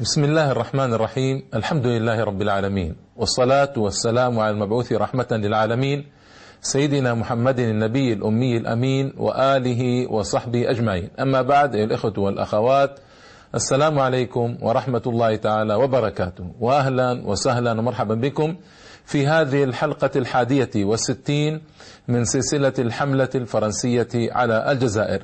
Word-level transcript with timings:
بسم 0.00 0.24
الله 0.24 0.50
الرحمن 0.50 0.94
الرحيم 0.94 1.42
الحمد 1.54 1.86
لله 1.86 2.24
رب 2.24 2.42
العالمين 2.42 2.96
والصلاة 3.16 3.72
والسلام 3.76 4.38
على 4.38 4.50
المبعوث 4.50 4.92
رحمة 4.92 5.26
للعالمين 5.30 6.06
سيدنا 6.60 7.14
محمد 7.14 7.58
النبي 7.58 8.12
الأمي 8.12 8.56
الأمين 8.56 9.12
وآله 9.16 10.12
وصحبه 10.12 10.70
أجمعين 10.70 11.10
أما 11.20 11.42
بعد 11.42 11.74
أيها 11.74 11.84
الإخوة 11.84 12.12
والأخوات 12.18 12.98
السلام 13.54 13.98
عليكم 13.98 14.56
ورحمة 14.62 15.02
الله 15.06 15.36
تعالى 15.36 15.74
وبركاته 15.74 16.44
وأهلا 16.60 17.22
وسهلا 17.26 17.72
ومرحبا 17.72 18.14
بكم 18.14 18.56
في 19.04 19.26
هذه 19.26 19.64
الحلقة 19.64 20.10
الحادية 20.16 20.70
والستين 20.84 21.60
من 22.08 22.24
سلسلة 22.24 22.72
الحملة 22.78 23.30
الفرنسية 23.34 24.08
على 24.14 24.72
الجزائر 24.72 25.22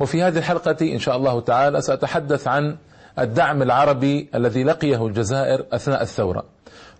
وفي 0.00 0.22
هذه 0.22 0.38
الحلقة 0.38 0.76
إن 0.82 0.98
شاء 0.98 1.16
الله 1.16 1.40
تعالى 1.40 1.80
سأتحدث 1.80 2.48
عن 2.48 2.76
الدعم 3.18 3.62
العربي 3.62 4.28
الذي 4.34 4.64
لقيه 4.64 5.06
الجزائر 5.06 5.66
أثناء 5.72 6.02
الثورة. 6.02 6.44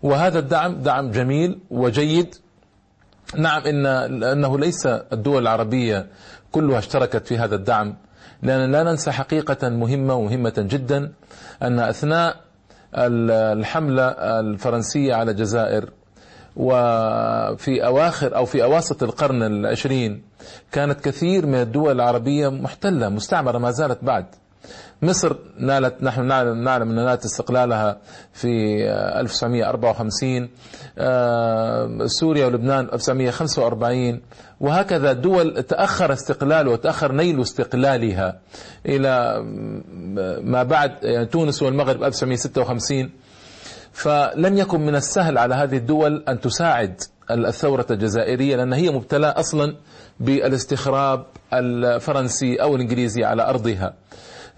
وهذا 0.02 0.38
الدعم 0.38 0.74
دعم 0.82 1.10
جميل 1.10 1.58
وجيد. 1.70 2.34
نعم 3.36 3.62
إن 3.62 3.86
أنه 4.22 4.58
ليس 4.58 4.86
الدول 4.86 5.42
العربية 5.42 6.06
كلها 6.52 6.78
اشتركت 6.78 7.26
في 7.26 7.38
هذا 7.38 7.54
الدعم 7.54 7.96
لأن 8.42 8.72
لا 8.72 8.82
ننسى 8.82 9.12
حقيقة 9.12 9.68
مهمة 9.68 10.14
ومهمة 10.14 10.54
جدا 10.56 11.12
أن 11.62 11.78
أثناء 11.78 12.36
الحملة 12.94 14.02
الفرنسية 14.40 15.14
على 15.14 15.30
الجزائر 15.30 15.90
وفي 16.56 17.86
أواخر 17.86 18.36
أو 18.36 18.44
في 18.44 18.62
أواسط 18.62 19.02
القرن 19.02 19.42
العشرين 19.42 20.22
كانت 20.72 21.00
كثير 21.00 21.46
من 21.46 21.54
الدول 21.54 21.92
العربية 21.92 22.48
محتلة 22.48 23.08
مستعمرة 23.08 23.58
ما 23.58 23.70
زالت 23.70 24.04
بعد. 24.04 24.26
مصر 25.02 25.36
نالت 25.58 26.02
نحن 26.02 26.24
نعلم 26.26 26.64
نعلم 26.64 26.90
ان 26.90 26.94
نالت 26.94 27.24
استقلالها 27.24 27.98
في 28.32 28.84
1954 29.20 30.48
آه، 30.98 32.06
سوريا 32.06 32.46
ولبنان 32.46 32.88
1945 32.92 34.20
وهكذا 34.60 35.12
دول 35.12 35.62
تأخر 35.62 36.12
استقلال 36.12 36.68
وتأخر 36.68 37.12
نيل 37.12 37.40
استقلالها 37.40 38.38
إلى 38.86 39.42
ما 40.42 40.62
بعد 40.62 40.92
يعني 41.02 41.26
تونس 41.26 41.62
والمغرب 41.62 42.02
1956 42.02 43.10
فلم 43.92 44.58
يكن 44.58 44.80
من 44.80 44.94
السهل 44.94 45.38
على 45.38 45.54
هذه 45.54 45.76
الدول 45.76 46.24
أن 46.28 46.40
تساعد 46.40 47.00
الثورة 47.30 47.86
الجزائرية 47.90 48.56
لأن 48.56 48.72
هي 48.72 48.90
مبتلى 48.90 49.26
أصلا 49.26 49.76
بالاستخراب 50.20 51.26
الفرنسي 51.52 52.62
أو 52.62 52.76
الإنجليزي 52.76 53.24
على 53.24 53.48
أرضها. 53.48 53.94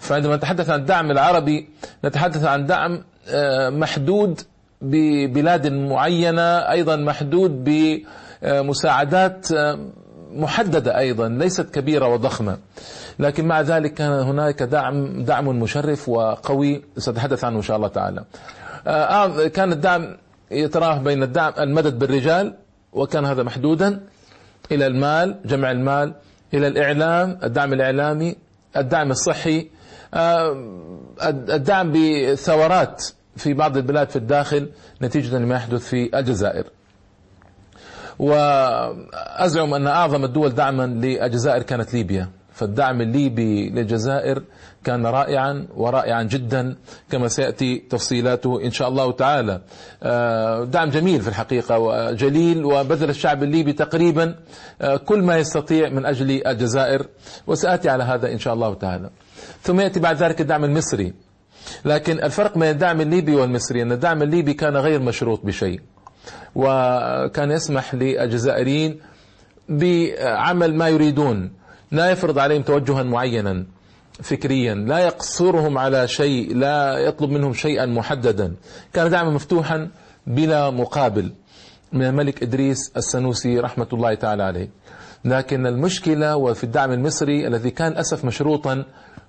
فعندما 0.00 0.36
نتحدث 0.36 0.70
عن 0.70 0.80
الدعم 0.80 1.10
العربي 1.10 1.68
نتحدث 2.04 2.44
عن 2.44 2.66
دعم 2.66 3.02
آه، 3.28 3.70
محدود 3.70 4.40
ببلاد 4.82 5.66
معينة 5.72 6.42
أيضا 6.70 6.96
محدود 6.96 7.64
بمساعدات 7.64 9.52
آه، 9.52 9.78
محددة 10.32 10.98
أيضا 10.98 11.28
ليست 11.28 11.74
كبيرة 11.74 12.06
وضخمة. 12.08 12.58
لكن 13.18 13.48
مع 13.48 13.60
ذلك 13.60 13.94
كان 13.94 14.12
هناك 14.12 14.62
دعم 14.62 15.24
دعم 15.24 15.48
مشرف 15.48 16.08
وقوي 16.08 16.82
سأتحدث 16.96 17.44
عنه 17.44 17.56
إن 17.56 17.62
شاء 17.62 17.76
الله 17.76 17.88
تعالى. 17.88 18.24
آه، 18.86 19.46
كان 19.46 19.72
الدعم 19.72 20.16
يتراوح 20.50 20.98
بين 20.98 21.22
الدعم 21.22 21.52
المدد 21.58 21.98
بالرجال 21.98 22.54
وكان 22.92 23.24
هذا 23.24 23.42
محدودا 23.42 24.00
إلى 24.72 24.86
المال 24.86 25.36
جمع 25.44 25.70
المال 25.70 26.14
إلى 26.54 26.68
الإعلام 26.68 27.38
الدعم 27.42 27.72
الإعلامي 27.72 28.36
الدعم 28.76 29.10
الصحي 29.10 29.70
الدعم 30.14 31.92
بثورات 31.92 33.04
في 33.36 33.54
بعض 33.54 33.76
البلاد 33.76 34.10
في 34.10 34.16
الداخل 34.16 34.68
نتيجة 35.02 35.38
لما 35.38 35.54
يحدث 35.54 35.88
في 35.88 36.18
الجزائر 36.18 36.64
وأزعم 38.18 39.74
أن 39.74 39.86
أعظم 39.86 40.24
الدول 40.24 40.50
دعما 40.54 40.86
للجزائر 40.86 41.62
كانت 41.62 41.94
ليبيا 41.94 42.28
فالدعم 42.52 43.00
الليبي 43.00 43.70
للجزائر 43.70 44.42
كان 44.84 45.06
رائعا 45.06 45.66
ورائعا 45.76 46.22
جدا 46.22 46.76
كما 47.10 47.28
سيأتي 47.28 47.78
تفصيلاته 47.90 48.64
إن 48.64 48.70
شاء 48.70 48.88
الله 48.88 49.12
تعالى. 49.12 49.60
آه، 50.02 50.64
دعم 50.64 50.90
جميل 50.90 51.20
في 51.20 51.28
الحقيقة 51.28 51.78
وجليل 51.78 52.64
وبذل 52.64 53.10
الشعب 53.10 53.42
الليبي 53.42 53.72
تقريبا 53.72 54.34
آه، 54.82 54.96
كل 54.96 55.22
ما 55.22 55.38
يستطيع 55.38 55.88
من 55.88 56.06
أجل 56.06 56.46
الجزائر 56.46 57.06
وسآتي 57.46 57.88
على 57.88 58.04
هذا 58.04 58.32
إن 58.32 58.38
شاء 58.38 58.54
الله 58.54 58.74
تعالى. 58.74 59.10
ثم 59.62 59.80
يأتي 59.80 60.00
بعد 60.00 60.16
ذلك 60.16 60.40
الدعم 60.40 60.64
المصري. 60.64 61.14
لكن 61.84 62.22
الفرق 62.22 62.58
بين 62.58 62.70
الدعم 62.70 63.00
الليبي 63.00 63.34
والمصري 63.34 63.82
أن 63.82 63.92
الدعم 63.92 64.22
الليبي 64.22 64.54
كان 64.54 64.76
غير 64.76 65.00
مشروط 65.00 65.46
بشيء. 65.46 65.80
وكان 66.54 67.50
يسمح 67.50 67.94
للجزائريين 67.94 69.00
بعمل 69.68 70.74
ما 70.74 70.88
يريدون 70.88 71.50
لا 71.92 72.10
يفرض 72.10 72.38
عليهم 72.38 72.62
توجها 72.62 73.02
معينا 73.02 73.64
فكريا 74.22 74.74
لا 74.74 74.98
يقصرهم 74.98 75.78
على 75.78 76.08
شيء 76.08 76.56
لا 76.56 76.98
يطلب 76.98 77.30
منهم 77.30 77.52
شيئا 77.52 77.86
محددا 77.86 78.54
كان 78.92 79.10
دعما 79.10 79.30
مفتوحا 79.30 79.88
بلا 80.26 80.70
مقابل 80.70 81.32
من 81.92 82.02
الملك 82.02 82.42
إدريس 82.42 82.92
السنوسي 82.96 83.58
رحمة 83.60 83.86
الله 83.92 84.14
تعالى 84.14 84.42
عليه 84.42 84.68
لكن 85.24 85.66
المشكلة 85.66 86.36
وفي 86.36 86.64
الدعم 86.64 86.92
المصري 86.92 87.46
الذي 87.46 87.70
كان 87.70 87.96
أسف 87.96 88.24
مشروطا 88.24 88.84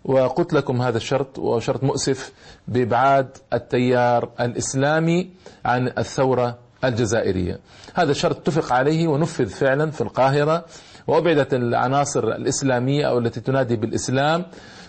وقلت 0.05 0.53
لكم 0.53 0.81
هذا 0.81 0.97
الشرط 0.97 1.39
وشرط 1.39 1.83
مؤسف 1.83 2.31
بإبعاد 2.67 3.37
التيار 3.53 4.29
الإسلامي 4.39 5.29
عن 5.65 5.87
الثورة 5.97 6.57
الجزائرية. 6.83 7.59
هذا 7.93 8.11
الشرط 8.11 8.37
اتفق 8.37 8.73
عليه 8.73 9.07
ونفذ 9.07 9.47
فعلا 9.49 9.91
في 9.91 10.01
القاهرة 10.01 10.65
وأبعدت 11.07 11.53
العناصر 11.53 12.23
الإسلامية 12.23 13.05
أو 13.09 13.17
التي 13.19 13.39
تنادي 13.41 13.75
بالإسلام 13.75 14.45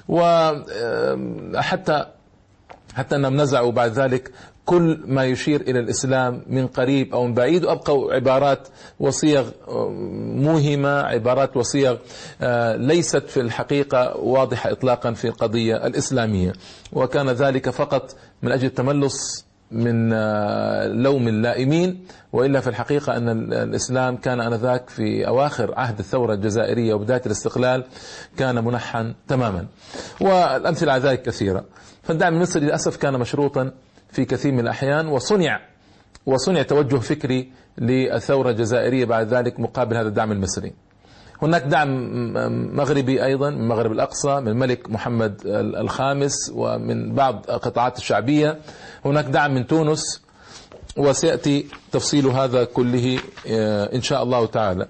وحتى 0.09 2.07
حتى 2.95 3.17
أنهم 3.17 3.37
نزعوا 3.37 3.73
بعد 3.73 3.91
ذلك 3.93 4.33
كل 4.65 5.01
ما 5.07 5.25
يشير 5.25 5.61
إلى 5.61 5.79
الإسلام 5.79 6.43
من 6.47 6.67
قريب 6.67 7.15
أو 7.15 7.27
من 7.27 7.35
بعيد 7.35 7.65
وأبقوا 7.65 8.15
عبارات 8.15 8.69
وصيغ 9.01 9.51
موهمة 10.37 11.01
عبارات 11.03 11.57
وصيغ 11.57 11.97
آه، 12.43 12.77
ليست 12.77 13.29
في 13.29 13.41
الحقيقة 13.41 14.17
واضحة 14.17 14.73
إطلاقا 14.73 15.13
في 15.13 15.29
القضية 15.29 15.87
الإسلامية 15.87 16.53
وكان 16.93 17.29
ذلك 17.31 17.71
فقط 17.71 18.17
من 18.43 18.53
أجل 18.53 18.67
التملص 18.67 19.45
من 19.71 20.13
آه، 20.13 20.87
لوم 20.87 21.29
اللائمين 21.29 22.05
وإلا 22.33 22.61
في 22.61 22.67
الحقيقة 22.67 23.17
أن 23.17 23.53
الإسلام 23.53 24.17
كان 24.17 24.41
آنذاك 24.41 24.91
في 24.91 25.29
أواخر 25.29 25.75
عهد 25.77 25.99
الثورة 25.99 26.35
الجزائرية 26.35 26.95
وبداية 26.95 27.23
الاستقلال 27.27 27.85
كان 28.37 28.65
منحا 28.65 29.15
تماما. 29.29 29.67
والأمثلة 30.21 30.93
على 30.93 31.03
ذلك 31.03 31.23
كثيرة. 31.23 31.65
فالدعم 32.03 32.35
المصري 32.35 32.63
للأسف 32.63 32.97
كان 32.97 33.19
مشروطا 33.21 33.71
في 34.13 34.25
كثير 34.25 34.53
من 34.53 34.61
الأحيان 34.61 35.09
وصنع 35.09 35.61
وصنع 36.27 36.63
توجه 36.63 36.97
فكري 36.97 37.53
للثورة 37.79 38.51
الجزائرية 38.51 39.05
بعد 39.05 39.35
ذلك 39.35 39.61
مقابل 39.61 39.97
هذا 39.97 40.09
الدعم 40.09 40.33
المصري. 40.33 40.73
هناك 41.43 41.63
دعم 41.63 41.89
مغربي 42.77 43.25
أيضا 43.25 43.51
من 43.51 43.61
المغرب 43.61 43.93
الأقصى 43.93 44.41
من 44.41 44.49
الملك 44.49 44.91
محمد 44.91 45.41
الخامس 45.77 46.53
ومن 46.55 47.15
بعض 47.15 47.51
القطاعات 47.51 47.99
الشعبية 47.99 48.59
هناك 49.05 49.25
دعم 49.25 49.55
من 49.55 49.67
تونس 49.67 50.23
وسيأتي 50.97 51.67
تفصيل 51.93 52.27
هذا 52.27 52.65
كله 52.65 53.19
آه، 53.51 53.95
إن 53.95 54.03
شاء 54.03 54.23
الله 54.23 54.47
تعالى 54.47 54.87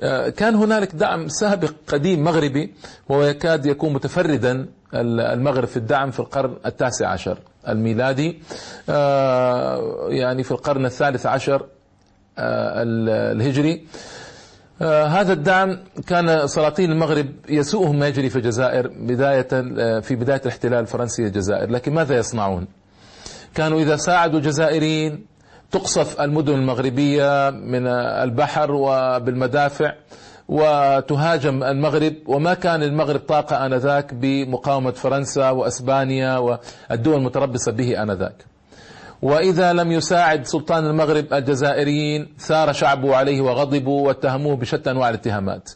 آه، 0.00 0.28
كان 0.28 0.54
هنالك 0.54 0.94
دعم 0.94 1.28
سابق 1.28 1.72
قديم 1.86 2.24
مغربي 2.24 2.74
وهو 3.08 3.22
يكاد 3.22 3.66
يكون 3.66 3.92
متفردا 3.92 4.66
المغرب 4.94 5.64
في 5.64 5.76
الدعم 5.76 6.10
في 6.10 6.20
القرن 6.20 6.56
التاسع 6.66 7.08
عشر 7.08 7.38
الميلادي. 7.68 8.42
آه، 8.88 10.06
يعني 10.08 10.42
في 10.42 10.50
القرن 10.50 10.86
الثالث 10.86 11.26
عشر 11.26 11.66
الهجري. 12.38 13.86
آه 14.82 15.04
هذا 15.06 15.32
الدعم 15.32 15.78
كان 16.06 16.46
سلاطين 16.46 16.92
المغرب 16.92 17.26
يسوءهم 17.48 17.98
ما 17.98 18.08
يجري 18.08 18.30
في 18.30 18.36
الجزائر 18.36 18.88
بداية 18.88 19.48
آه 19.52 20.00
في 20.00 20.16
بداية 20.16 20.40
الاحتلال 20.40 20.78
الفرنسي 20.78 21.22
للجزائر. 21.22 21.70
لكن 21.70 21.94
ماذا 21.94 22.16
يصنعون؟ 22.16 22.66
كانوا 23.54 23.80
إذا 23.80 23.96
ساعدوا 23.96 24.38
الجزائريين 24.38 25.26
تقصف 25.70 26.20
المدن 26.20 26.54
المغربية 26.54 27.50
من 27.50 27.86
البحر 27.86 28.72
وبالمدافع. 28.72 29.92
وتهاجم 30.48 31.62
المغرب 31.62 32.14
وما 32.26 32.54
كان 32.54 32.82
المغرب 32.82 33.20
طاقة 33.20 33.66
آنذاك 33.66 34.14
بمقاومة 34.14 34.90
فرنسا 34.90 35.50
وأسبانيا 35.50 36.38
والدول 36.38 37.14
المتربصة 37.14 37.72
به 37.72 38.02
آنذاك. 38.02 38.44
وإذا 39.22 39.72
لم 39.72 39.92
يساعد 39.92 40.46
سلطان 40.46 40.86
المغرب 40.86 41.24
الجزائريين 41.32 42.28
ثار 42.38 42.72
شعبه 42.72 43.16
عليه 43.16 43.40
وغضبوا 43.40 44.06
واتهموه 44.06 44.56
بشتى 44.56 44.90
أنواع 44.90 45.08
الاتهامات. 45.08 45.70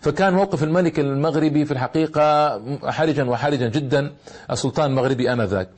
فكان 0.00 0.34
موقف 0.34 0.62
الملك 0.62 1.00
المغربي 1.00 1.64
في 1.64 1.72
الحقيقة 1.72 2.60
حرجا 2.90 3.24
وحرجا 3.24 3.68
جدا 3.68 4.12
السلطان 4.50 4.90
المغربي 4.90 5.32
آنذاك. 5.32 5.68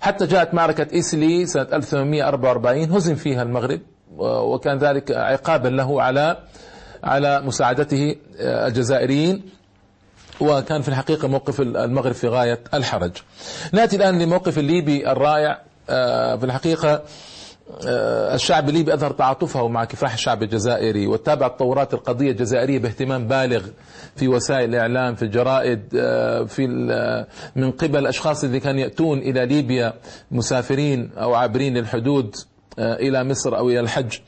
حتى 0.00 0.26
جاءت 0.26 0.54
معركة 0.54 0.86
إيسلي 0.92 1.46
سنة 1.46 1.66
1844 1.72 2.92
هزم 2.92 3.14
فيها 3.14 3.42
المغرب 3.42 3.80
وكان 4.18 4.78
ذلك 4.78 5.10
عقابا 5.10 5.68
له 5.68 6.02
على 6.02 6.36
على 7.04 7.40
مساعدته 7.40 8.16
الجزائريين. 8.40 9.42
وكان 10.40 10.82
في 10.82 10.88
الحقيقة 10.88 11.28
موقف 11.28 11.60
المغرب 11.60 12.12
في 12.12 12.28
غاية 12.28 12.60
الحرج. 12.74 13.12
نأتي 13.72 13.96
الآن 13.96 14.18
لموقف 14.18 14.58
الليبي 14.58 15.10
الرائع. 15.12 15.70
آه، 15.90 16.36
في 16.36 16.44
الحقيقة 16.44 17.02
آه، 17.86 18.34
الشعب 18.34 18.68
الليبي 18.68 18.94
أظهر 18.94 19.10
تعاطفه 19.10 19.68
مع 19.68 19.84
كفاح 19.84 20.12
الشعب 20.12 20.42
الجزائري 20.42 21.06
وتابع 21.06 21.48
تطورات 21.48 21.94
القضية 21.94 22.30
الجزائرية 22.30 22.78
باهتمام 22.78 23.28
بالغ 23.28 23.62
في 24.16 24.28
وسائل 24.28 24.70
الإعلام 24.70 25.14
في 25.14 25.22
الجرائد 25.22 25.80
آه، 25.96 26.44
في 26.44 26.66
من 27.56 27.70
قبل 27.70 27.98
الأشخاص 27.98 28.44
الذين 28.44 28.60
كانوا 28.60 28.80
يأتون 28.80 29.18
إلى 29.18 29.46
ليبيا 29.46 29.94
مسافرين 30.30 31.10
أو 31.18 31.34
عابرين 31.34 31.76
للحدود 31.76 32.36
إلى 32.78 33.24
مصر 33.24 33.56
أو 33.56 33.70
إلى 33.70 33.80
الحج. 33.80 34.18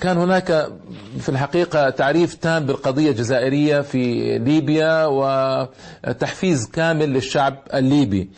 كان 0.00 0.16
هناك 0.18 0.68
في 1.20 1.28
الحقيقة 1.28 1.90
تعريف 1.90 2.34
تام 2.34 2.66
بالقضية 2.66 3.10
الجزائرية 3.10 3.80
في 3.80 4.38
ليبيا 4.38 5.06
وتحفيز 5.06 6.66
كامل 6.66 7.08
للشعب 7.12 7.58
الليبي. 7.74 8.28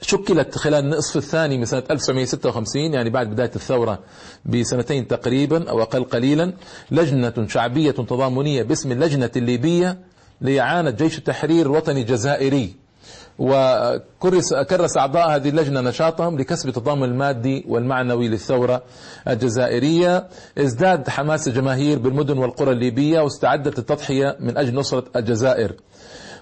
شكلت 0.00 0.58
خلال 0.58 0.84
النصف 0.84 1.16
الثاني 1.16 1.58
من 1.58 1.64
سنة 1.64 1.82
1956 1.90 2.94
يعني 2.94 3.10
بعد 3.10 3.30
بداية 3.30 3.50
الثورة 3.56 3.98
بسنتين 4.44 5.06
تقريبا 5.08 5.70
أو 5.70 5.82
أقل 5.82 6.04
قليلا 6.04 6.52
لجنة 6.90 7.46
شعبية 7.48 7.90
تضامنية 7.90 8.62
باسم 8.62 8.92
اللجنة 8.92 9.30
الليبية 9.36 9.98
لإعانة 10.40 10.90
جيش 10.90 11.18
التحرير 11.18 11.66
الوطني 11.66 12.00
الجزائري. 12.00 12.85
وكرس 13.38 14.54
كرس 14.54 14.96
أعضاء 14.96 15.36
هذه 15.36 15.48
اللجنة 15.48 15.80
نشاطهم 15.80 16.38
لكسب 16.38 16.68
التضامن 16.68 17.04
المادي 17.04 17.64
والمعنوي 17.68 18.28
للثورة 18.28 18.82
الجزائرية. 19.28 20.26
ازداد 20.58 21.08
حماس 21.08 21.48
الجماهير 21.48 21.98
بالمدن 21.98 22.38
والقرى 22.38 22.72
الليبية 22.72 23.20
واستعدت 23.20 23.78
التضحية 23.78 24.36
من 24.40 24.58
أجل 24.58 24.74
نصرة 24.74 25.04
الجزائر. 25.16 25.72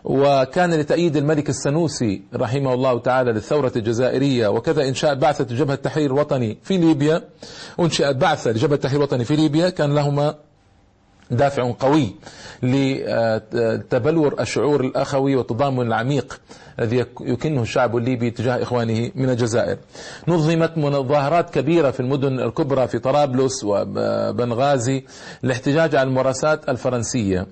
وكان 0.05 0.75
لتأييد 0.75 1.17
الملك 1.17 1.49
السنوسي 1.49 2.23
رحمه 2.35 2.75
الله 2.75 2.99
تعالى 2.99 3.32
للثورة 3.32 3.73
الجزائرية 3.76 4.49
وكذا 4.49 4.88
إنشاء 4.88 5.14
بعثة 5.14 5.56
جبهة 5.56 5.75
التحرير 5.75 6.06
الوطني 6.06 6.58
في 6.62 6.76
ليبيا. 6.76 7.23
أنشئت 7.81 8.17
بعثة 8.17 8.50
لجبهة 8.50 8.75
التحرير 8.75 8.99
الوطني 8.99 9.25
في 9.25 9.37
ليبيا 9.37 9.70
كان 9.70 9.94
لهما 9.94 10.35
دافع 11.31 11.73
قوي 11.81 12.15
لتبلور 12.62 14.41
الشعور 14.41 14.81
الأخوي 14.81 15.37
والتضامن 15.37 15.87
العميق 15.87 16.41
الذي 16.81 17.06
يكنه 17.21 17.62
الشعب 17.62 17.97
الليبي 17.97 18.31
تجاه 18.31 18.62
إخوانه 18.62 19.11
من 19.15 19.31
الجزائر. 19.31 19.79
نظمت 20.29 20.79
مظاهرات 20.79 21.50
كبيرة 21.50 21.91
في 21.91 22.00
المدن 22.00 22.41
الكبرى 22.41 22.88
في 22.88 22.99
طرابلس 22.99 23.65
وبنغازي 23.65 25.05
للاحتجاج 25.43 25.97
على 25.97 26.06
الممارسات 26.09 26.69
الفرنسية. 26.69 27.47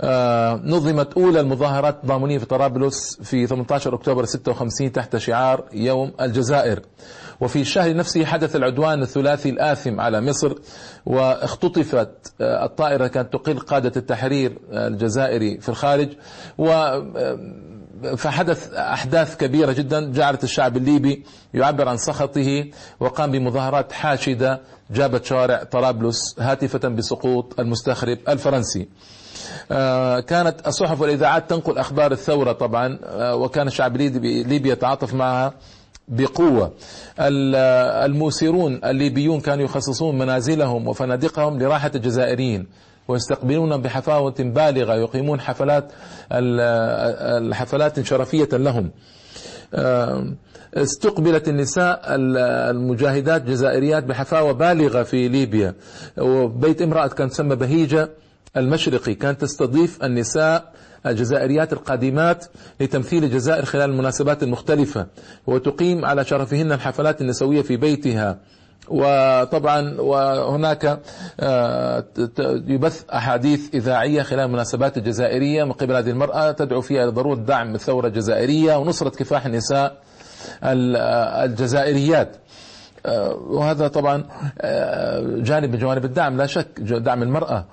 آه، 0.00 0.60
نظمت 0.64 1.12
أولى 1.14 1.40
المظاهرات 1.40 1.98
الضامنية 2.02 2.38
في 2.38 2.46
طرابلس 2.46 3.18
في 3.22 3.46
18 3.46 3.94
أكتوبر 3.94 4.24
56 4.24 4.92
تحت 4.92 5.16
شعار 5.16 5.64
يوم 5.72 6.12
الجزائر. 6.20 6.80
وفي 7.40 7.60
الشهر 7.60 7.96
نفسه 7.96 8.24
حدث 8.24 8.56
العدوان 8.56 9.02
الثلاثي 9.02 9.50
الآثم 9.50 10.00
على 10.00 10.20
مصر 10.20 10.54
واختطفت 11.06 12.32
آه، 12.40 12.64
الطائرة 12.64 13.06
كانت 13.06 13.32
تقل 13.32 13.58
قادة 13.58 13.92
التحرير 13.96 14.58
الجزائري 14.70 15.60
في 15.60 15.68
الخارج 15.68 16.08
و 16.58 16.70
آه، 16.70 17.38
فحدث 18.16 18.72
أحداث 18.74 19.36
كبيرة 19.36 19.72
جدا. 19.72 20.12
جعلت 20.12 20.44
الشعب 20.44 20.76
الليبي 20.76 21.24
يعبر 21.54 21.88
عن 21.88 21.96
سخطه 21.96 22.64
وقام 23.00 23.30
بمظاهرات 23.30 23.92
حاشدة. 23.92 24.60
جابت 24.90 25.24
شوارع 25.24 25.62
طرابلس 25.62 26.40
هاتفة 26.40 26.88
بسقوط 26.88 27.60
المستخرب 27.60 28.18
الفرنسي. 28.28 28.88
آه، 29.72 30.20
كانت 30.20 30.66
الصحف 30.66 31.00
والإذاعات 31.00 31.50
تنقل 31.50 31.78
أخبار 31.78 32.12
الثورة 32.12 32.52
طبعا 32.52 32.98
آه، 33.04 33.36
وكان 33.36 33.66
الشعب 33.66 33.96
الليبي 33.96 34.70
يتعاطف 34.70 35.14
معها. 35.14 35.54
بقوة. 36.12 36.72
الموسرون 37.18 38.80
الليبيون 38.84 39.40
كانوا 39.40 39.64
يخصصون 39.64 40.18
منازلهم 40.18 40.88
وفنادقهم 40.88 41.58
لراحة 41.58 41.90
الجزائريين 41.94 42.66
ويستقبلون 43.08 43.82
بحفاوة 43.82 44.34
بالغة 44.38 44.94
يقيمون 44.94 45.40
حفلات 45.40 45.92
الحفلات 46.32 48.00
شرفية 48.00 48.48
لهم. 48.52 48.90
آه، 49.74 50.26
استقبلت 50.74 51.48
النساء 51.48 52.00
المجاهدات 52.70 53.42
الجزائريات 53.42 54.04
بحفاوة 54.04 54.52
بالغة 54.52 55.02
في 55.02 55.28
ليبيا. 55.28 55.74
وبيت 56.18 56.82
امرأة 56.82 57.06
كان 57.06 57.30
تسمى 57.30 57.56
بهيجة 57.56 58.08
المشرقي 58.56 59.14
كانت 59.14 59.40
تستضيف 59.40 60.04
النساء 60.04 60.72
الجزائريات 61.06 61.72
القادمات 61.72 62.44
لتمثيل 62.80 63.24
الجزائر 63.24 63.64
خلال 63.64 63.90
المناسبات 63.90 64.42
المختلفة 64.42 65.06
وتقيم 65.46 66.04
على 66.04 66.24
شرفهن 66.24 66.72
الحفلات 66.72 67.20
النسوية 67.20 67.62
في 67.62 67.76
بيتها. 67.76 68.38
وطبعا 68.88 70.00
وهناك 70.00 71.00
آه، 71.40 72.04
يبث 72.66 73.04
أحاديث 73.10 73.74
إذاعية 73.74 74.22
خلال 74.22 74.40
المناسبات 74.40 74.96
الجزائرية. 74.96 75.64
من 75.64 75.72
قبل 75.72 75.96
هذه 75.96 76.10
المرأة 76.10 76.50
تدعو 76.50 76.80
فيها 76.80 77.06
لضروره 77.06 77.36
دعم 77.36 77.74
الثورة 77.74 78.06
الجزائرية 78.06 78.76
ونصرة 78.76 79.10
كفاح 79.10 79.46
النساء 79.46 80.02
الجزائريات 81.44 82.36
آه، 82.36 82.51
وهذا 83.06 83.88
طبعا 83.88 84.24
آه، 84.60 85.20
جانب 85.20 85.72
من 85.72 85.78
جوانب 85.78 86.04
الدعم 86.04 86.36
لا 86.36 86.46
شك 86.46 86.80
دعم 86.80 87.22
المرأة. 87.22 87.64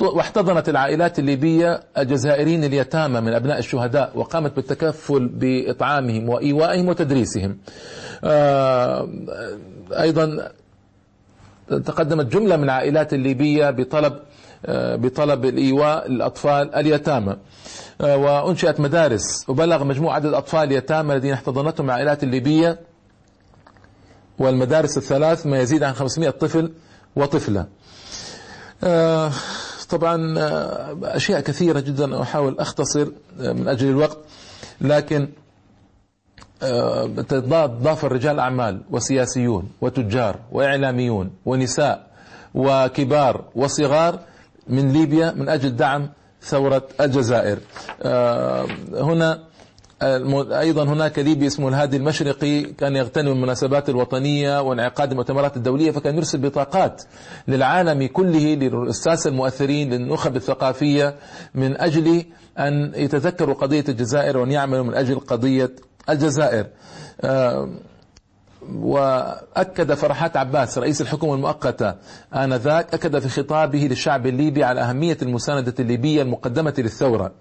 واحتضنت 0.00 0.68
العائلات 0.68 1.18
الليبية 1.18 1.80
الجزائريين 1.98 2.64
اليتامى 2.64 3.20
من 3.20 3.32
أبناء 3.32 3.58
الشهداء 3.58 4.12
وقامت 4.14 4.56
بالتكفل 4.56 5.28
بإطعامهم 5.28 6.28
وإيوائهم 6.28 6.88
وتدريسهم. 6.88 7.58
آه، 8.24 9.08
أيضا 10.00 10.50
تقدمت 11.68 12.26
جملة 12.26 12.56
من 12.56 12.64
العائلات 12.64 13.14
الليبية 13.14 13.70
بطلب 13.70 14.12
بطلب 14.68 15.44
الإيواء 15.44 16.10
للأطفال 16.10 16.74
اليتامى. 16.74 17.36
وأنشئت 18.00 18.80
مدارس 18.80 19.48
وبلغ 19.48 19.84
مجموع 19.84 20.14
عدد 20.14 20.26
الأطفال 20.26 20.60
اليتامى 20.60 21.14
الذين 21.14 21.32
احتضنتهم 21.32 21.86
العائلات 21.86 22.22
الليبية. 22.22 22.78
والمدارس 24.38 24.96
الثلاث 24.96 25.46
ما 25.46 25.60
يزيد 25.60 25.82
عن 25.82 25.92
500 25.92 26.30
طفل 26.30 26.72
وطفلة. 27.16 27.66
آه، 28.84 29.32
طبعا 29.88 30.38
آه، 30.38 30.98
أشياء 31.02 31.40
كثيرة 31.40 31.80
جدا 31.80 32.22
أحاول 32.22 32.58
أختصر 32.58 33.08
آه، 33.40 33.52
من 33.52 33.68
أجل 33.68 33.88
الوقت. 33.88 34.18
لكن 34.80 35.28
تضاف 37.28 38.04
رجال 38.04 38.38
أعمال 38.38 38.80
وسياسيون 38.90 39.70
وتجار 39.80 40.36
وإعلاميون 40.52 41.30
ونساء 41.46 42.06
وكبار 42.54 43.44
وصغار 43.54 44.18
من 44.68 44.92
ليبيا 44.92 45.32
من 45.32 45.48
أجل 45.48 45.76
دعم 45.76 46.08
ثورة 46.42 46.88
الجزائر. 47.00 47.58
هنا 48.94 49.47
أيضا 50.02 50.84
هناك 50.84 51.18
ليبي 51.18 51.46
اسمه 51.46 51.68
الهادي 51.68 51.96
المشرقي 51.96 52.62
كان 52.62 52.96
يغتنم 52.96 53.32
المناسبات 53.32 53.88
الوطنية 53.88 54.60
وانعقاد 54.62 55.10
المؤتمرات 55.10 55.56
الدولية 55.56 55.90
فكان 55.90 56.16
يرسل 56.16 56.38
بطاقات 56.38 57.02
للعالم 57.48 58.06
كله 58.06 58.54
للساسه 58.54 59.30
المؤثرين 59.30 59.90
للنخب 59.90 60.36
الثقافية 60.36 61.14
من 61.54 61.80
أجل 61.80 62.24
أن 62.58 62.92
يتذكروا 62.94 63.54
قضية 63.54 63.84
الجزائر 63.88 64.38
وأن 64.38 64.50
يعملوا 64.50 64.84
من 64.84 64.94
أجل 64.94 65.20
قضية 65.20 65.70
الجزائر. 66.08 66.66
آه، 67.20 67.68
وأكد 68.74 69.94
فرحات 69.94 70.36
عباس 70.36 70.78
رئيس 70.78 71.00
الحكومة 71.00 71.34
المؤقتة 71.34 71.94
آنذاك 72.34 72.94
أكد 72.94 73.18
في 73.18 73.28
خطابه 73.28 73.78
للشعب 73.78 74.26
الليبي 74.26 74.64
على 74.64 74.80
أهمية 74.80 75.18
المساندة 75.22 75.74
الليبية 75.80 76.22
المقدمة 76.22 76.74
للثورة 76.78 77.32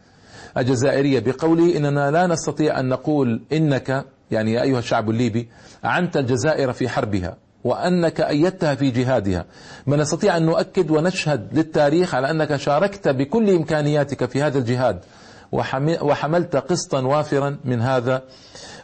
الجزائرية 0.58 1.20
بقوله 1.20 1.78
إننا 1.78 2.12
لا 2.12 2.28
نستطيع 2.28 2.80
أن 2.80 2.90
نقول 2.90 3.42
إنك 3.54 4.06
يعني 4.32 4.54
يا 4.54 4.62
أيها 4.62 4.80
الشعب 4.80 5.10
الليبي 5.10 5.50
أعنت 5.86 6.18
الجزائر 6.18 6.74
في 6.74 6.90
حربها 6.90 7.38
وأنك 7.64 8.22
أيدتها 8.22 8.76
في 8.76 8.92
جهادها. 8.92 9.46
ما 9.88 9.98
نستطيع 9.98 10.38
أن 10.38 10.46
نؤكد 10.46 10.92
ونشهد 10.92 11.58
للتاريخ 11.58 12.16
على 12.16 12.32
أنك 12.32 12.56
شاركت 12.56 13.08
بكل 13.08 13.50
إمكانياتك 13.50 14.26
في 14.26 14.42
هذا 14.42 14.58
الجهاد 14.58 15.00
وحملت 16.02 16.56
قسطا 16.56 17.02
وافرا 17.02 17.58
من 17.66 17.82
هذا 17.82 18.24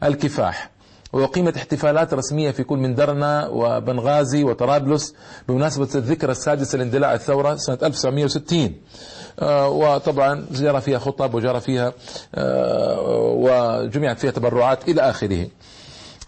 الكفاح. 0.04 0.74
وأقيمت 1.14 1.58
احتفالات 1.58 2.14
رسمية 2.14 2.52
في 2.52 2.64
كل 2.64 2.78
من 2.78 2.96
درنا 2.96 3.48
وبنغازي 3.48 4.44
وطرابلس 4.44 5.16
بمناسبة 5.48 5.90
الذكرى 5.96 6.32
السادسة 6.32 6.78
لاندلاع 6.78 7.14
الثورة 7.14 7.56
سنة 7.56 7.78
1960 7.84 8.60
آه، 8.60 8.72
وطبعا 9.42 10.46
جرى 10.52 10.82
فيها 10.82 11.00
خطب 11.00 11.34
وجرى 11.34 11.60
فيها 11.60 11.94
آه، 12.36 13.02
وجمعت 13.36 14.20
فيها 14.20 14.32
تبرعات 14.32 14.90
إلى 14.90 15.02
آخره. 15.02 15.48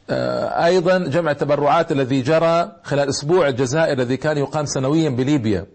آه، 0.10 0.66
أيضا 0.66 0.98
جمع 0.98 1.32
التبرعات 1.32 1.92
الذي 1.92 2.22
جرى 2.22 2.72
خلال 2.84 3.10
أسبوع 3.10 3.48
الجزائر 3.48 3.94
الذي 3.94 4.18
كان 4.18 4.38
يقام 4.38 4.66
سنويا 4.66 5.10
بليبيا. 5.10 5.66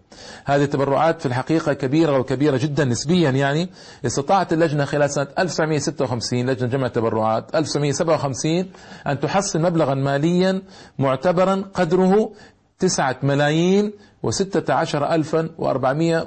هذه 0.44 0.64
التبرعات 0.64 1.20
في 1.20 1.26
الحقيقة 1.26 1.72
كبيرة 1.72 2.18
وكبيرة 2.18 2.56
جدا 2.56 2.84
نسبيا 2.84 3.30
يعني 3.30 3.68
استطاعت 4.06 4.52
اللجنة 4.52 4.84
خلال 4.84 5.10
سنة 5.10 5.26
1956 5.38 6.50
لجنة 6.50 6.68
جمع 6.68 6.86
التبرعات 6.86 7.54
1957 7.54 8.66
أن 9.06 9.20
تحصل 9.20 9.60
مبلغا 9.60 9.94
ماليا 9.94 10.62
معتبرا 10.98 11.64
قدره 11.74 12.32
تسعة 12.78 13.16
ملايين 13.22 13.92
وستة 14.22 14.74
عشر 14.74 15.14
ألفا 15.14 15.48
وأربعمائة 15.58 16.26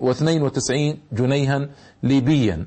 واثنين 0.00 0.42
وتسعين 0.42 0.98
جنيها 1.12 1.68
ليبيا. 2.02 2.64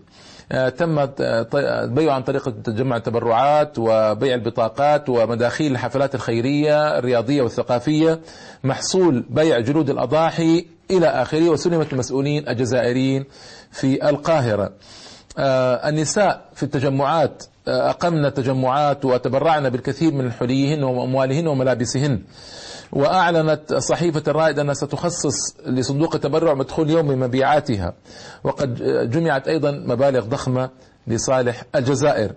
آه، 0.52 0.70
تم 0.70 1.08
البيع 1.56 2.14
عن 2.14 2.24
طريق 2.24 2.50
جمع 2.50 2.96
التبرعات 2.98 3.80
وبيع 3.80 4.36
البطاقات 4.36 5.10
ومداخيل 5.10 5.72
الحفلات 5.72 6.16
الخيرية 6.16 6.98
الرياضية 7.00 7.42
والثقافية 7.42 8.20
محصول 8.64 9.26
بيع 9.30 9.60
جلود 9.60 9.90
الأضاحي 9.90 10.66
إلى 10.92 11.08
آخره 11.08 11.50
وسلمت 11.50 11.94
المسؤولين 11.94 12.50
الجزائريين 12.50 13.26
في 13.72 14.10
القاهرة. 14.10 14.64
آه، 14.64 14.72
النساء 15.40 16.46
في 16.56 16.64
التجمعات 16.64 17.44
آه، 17.68 17.90
أقمنا 17.90 18.30
تجمعات 18.30 19.06
وتبرعنا 19.06 19.70
بالكثير 19.70 20.14
من 20.14 20.32
حليهن 20.32 20.84
وأموالهن 20.84 21.48
وملابسهن. 21.48 22.22
وأعلنت 22.92 23.74
صحيفة 23.74 24.24
الرائد 24.28 24.60
أنها 24.60 24.74
ستخصص 24.74 25.36
لصندوق 25.66 26.16
التبرع 26.16 26.54
مدخول 26.54 26.90
يومي 26.90 27.16
مبيعاتها. 27.16 27.94
وقد 28.44 28.76
جمعت 29.12 29.48
أيضا 29.48 29.72
مبالغ 29.72 30.26
ضخمة 30.26 30.70
لصالح 31.08 31.64
الجزائر. 31.76 32.32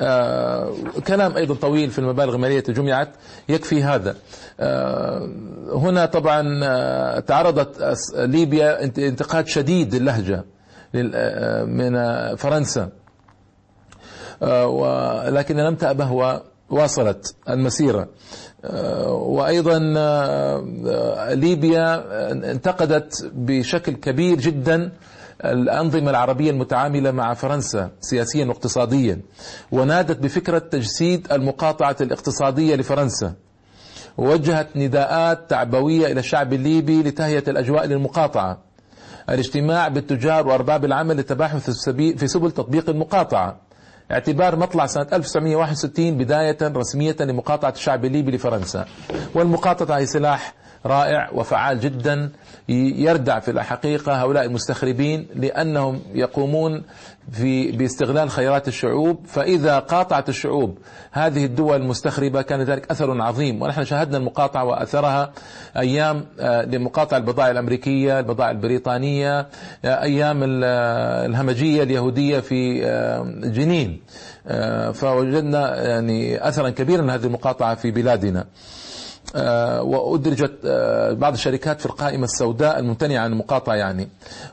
آه 0.00 0.72
كلام 1.06 1.36
أيضا 1.36 1.54
طويل 1.54 1.90
في 1.90 1.98
المبالغ 1.98 2.34
المالية 2.34 2.64
جمعت 2.68 3.08
يكفي 3.48 3.82
هذا. 3.82 4.16
آه 4.60 5.28
هنا 5.72 6.06
طبعا 6.06 6.60
آه 6.64 7.20
تعرضت 7.20 7.96
ليبيا 8.16 8.84
انتقاد 8.84 9.46
شديد 9.46 9.94
للهجة. 9.94 10.34
آه، 10.34 10.55
من 11.66 11.94
فرنسا. 12.36 12.88
آه، 14.42 14.66
ولكن 14.66 15.56
لم 15.56 15.74
تأبه 15.74 16.40
وواصلت 16.70 17.36
المسيرة. 17.48 18.08
آه، 18.64 19.12
وأيضا 19.12 19.94
آه، 19.96 21.34
ليبيا 21.34 22.04
انتقدت 22.32 23.30
بشكل 23.34 23.92
كبير 23.92 24.38
جدا 24.40 24.92
الأنظمة 25.44 26.10
العربية 26.10 26.50
المتعاملة 26.50 27.10
مع 27.10 27.34
فرنسا 27.34 27.90
سياسيا 28.00 28.44
واقتصاديا 28.46 29.20
ونادت 29.72 30.18
بفكرة 30.18 30.58
تجسيد 30.58 31.32
المقاطعة 31.32 31.96
الاقتصادية 32.00 32.76
لفرنسا. 32.76 33.34
ووجهت 34.18 34.76
نداءات 34.76 35.50
تعبوية 35.50 36.06
إلى 36.12 36.20
الشعب 36.20 36.52
الليبي 36.52 37.02
لتهيئة 37.02 37.50
الأجواء 37.50 37.86
للمقاطعة. 37.86 38.65
الاجتماع 39.30 39.88
بالتجار 39.88 40.46
وأرباب 40.46 40.84
العمل 40.84 41.16
للتباحث 41.16 41.70
في 41.90 42.26
سبل 42.26 42.50
تطبيق 42.50 42.90
المقاطعة. 42.90 43.56
اعتبار 44.12 44.56
مطلع 44.56 44.86
سنة 44.86 45.06
1961 45.12 46.18
بداية 46.18 46.58
رسمية 46.62 47.16
لمقاطعة 47.20 47.70
الشعب 47.70 48.04
الليبي 48.04 48.30
لفرنسا. 48.32 48.84
والمقاطعة 49.34 49.96
هي 49.98 50.06
سلاح 50.06 50.54
رائع 50.86 51.30
وفعال 51.32 51.80
جدا 51.80 52.30
يردع 52.68 53.40
في 53.40 53.50
الحقيقة 53.50 54.22
هؤلاء 54.22 54.44
المستخربين 54.44 55.26
لأنهم 55.34 56.02
يقومون 56.14 56.82
في 57.32 57.72
باستغلال 57.72 58.30
خيرات 58.30 58.68
الشعوب 58.68 59.26
فإذا 59.26 59.78
قاطعت 59.78 60.28
الشعوب 60.28 60.78
هذه 61.12 61.44
الدول 61.44 61.80
المستخربة 61.80 62.42
كان 62.42 62.62
ذلك 62.62 62.90
أثر 62.90 63.22
عظيم. 63.22 63.62
ونحن 63.62 63.84
شاهدنا 63.84 64.16
المقاطعة 64.16 64.64
وأثرها 64.64 65.32
أيام 65.76 66.24
آه، 66.40 66.62
لمقاطعة 66.64 67.18
البضائع 67.18 67.50
الأمريكية 67.50 68.18
البضائع 68.18 68.50
البريطانية 68.50 69.40
آه، 69.84 70.02
أيام 70.02 70.40
الهمجية 70.42 71.82
اليهودية 71.82 72.40
في 72.40 72.86
آه، 72.86 73.22
جنين. 73.44 74.00
فوجدنا 74.92 75.86
يعني 75.86 76.48
أثرا 76.48 76.70
كبيرا 76.70 77.02
لهذه 77.02 77.24
المقاطعة 77.24 77.74
في 77.74 77.90
بلادنا. 77.90 78.40
آه، 78.40 78.46
وأدرجت 79.82 80.52
آه، 80.64 81.12
بعض 81.12 81.32
الشركات 81.32 81.80
في 81.80 81.86
القائمة 81.86 82.24
السوداء 82.24 82.78
الممتنعة 82.78 83.24
عن 83.24 83.32
المقاطعة 83.32 83.74
يعني. 83.74 84.08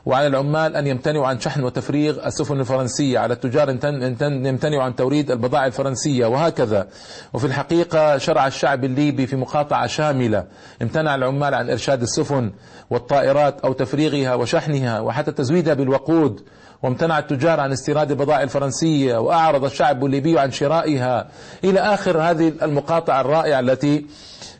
وعلى 0.06 0.26
العمال 0.26 0.76
أن 0.76 0.86
يمتنعوا 0.86 1.26
عن 1.26 1.40
شحن 1.40 1.64
وتفريغ 1.64 2.26
السفن 2.26 2.60
الفرنسية. 2.60 3.18
على 3.18 3.34
التجار 3.34 3.70
أن 3.70 4.46
يمتنعوا 4.46 4.82
عن 4.82 4.96
توريد 4.96 5.30
البضائع 5.30 5.66
الفرنسية 5.66 6.26
وهكذا. 6.26 6.86
وفي 7.32 7.46
الحقيقة 7.46 8.18
شرع 8.18 8.46
الشعب 8.46 8.84
الليبي 8.84 9.26
في 9.26 9.36
مقاطعة 9.36 9.86
شاملة. 9.86 10.44
امتنع 10.82 11.14
العمال 11.14 11.54
عن 11.54 11.70
إرشاد 11.70 12.02
السفن 12.02 12.52
والطائرات 12.90 13.60
أو 13.60 13.72
تفريغها 13.72 14.34
وشحنها 14.34 15.00
وحتى 15.00 15.32
تزويدها 15.32 15.74
بالوقود. 15.74 16.40
وامتنع 16.82 17.18
التجار 17.18 17.60
عن 17.60 17.72
استيراد 17.72 18.10
البضائع 18.10 18.42
الفرنسية. 18.42 19.16
وأعرض 19.16 19.64
الشعب 19.64 20.04
الليبي 20.04 20.38
عن 20.38 20.50
شرائها. 20.50 21.28
إلى 21.64 21.80
آخر 21.80 22.20
هذه 22.20 22.52
المقاطعة 22.62 23.20
الرائعة 23.20 23.60
التي 23.60 24.06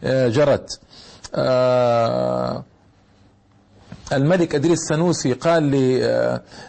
جرت. 0.04 0.80
آه، 1.34 2.64
الملك 4.12 4.54
أدريس 4.54 4.78
السنوسي 4.78 5.32
قال 5.32 5.72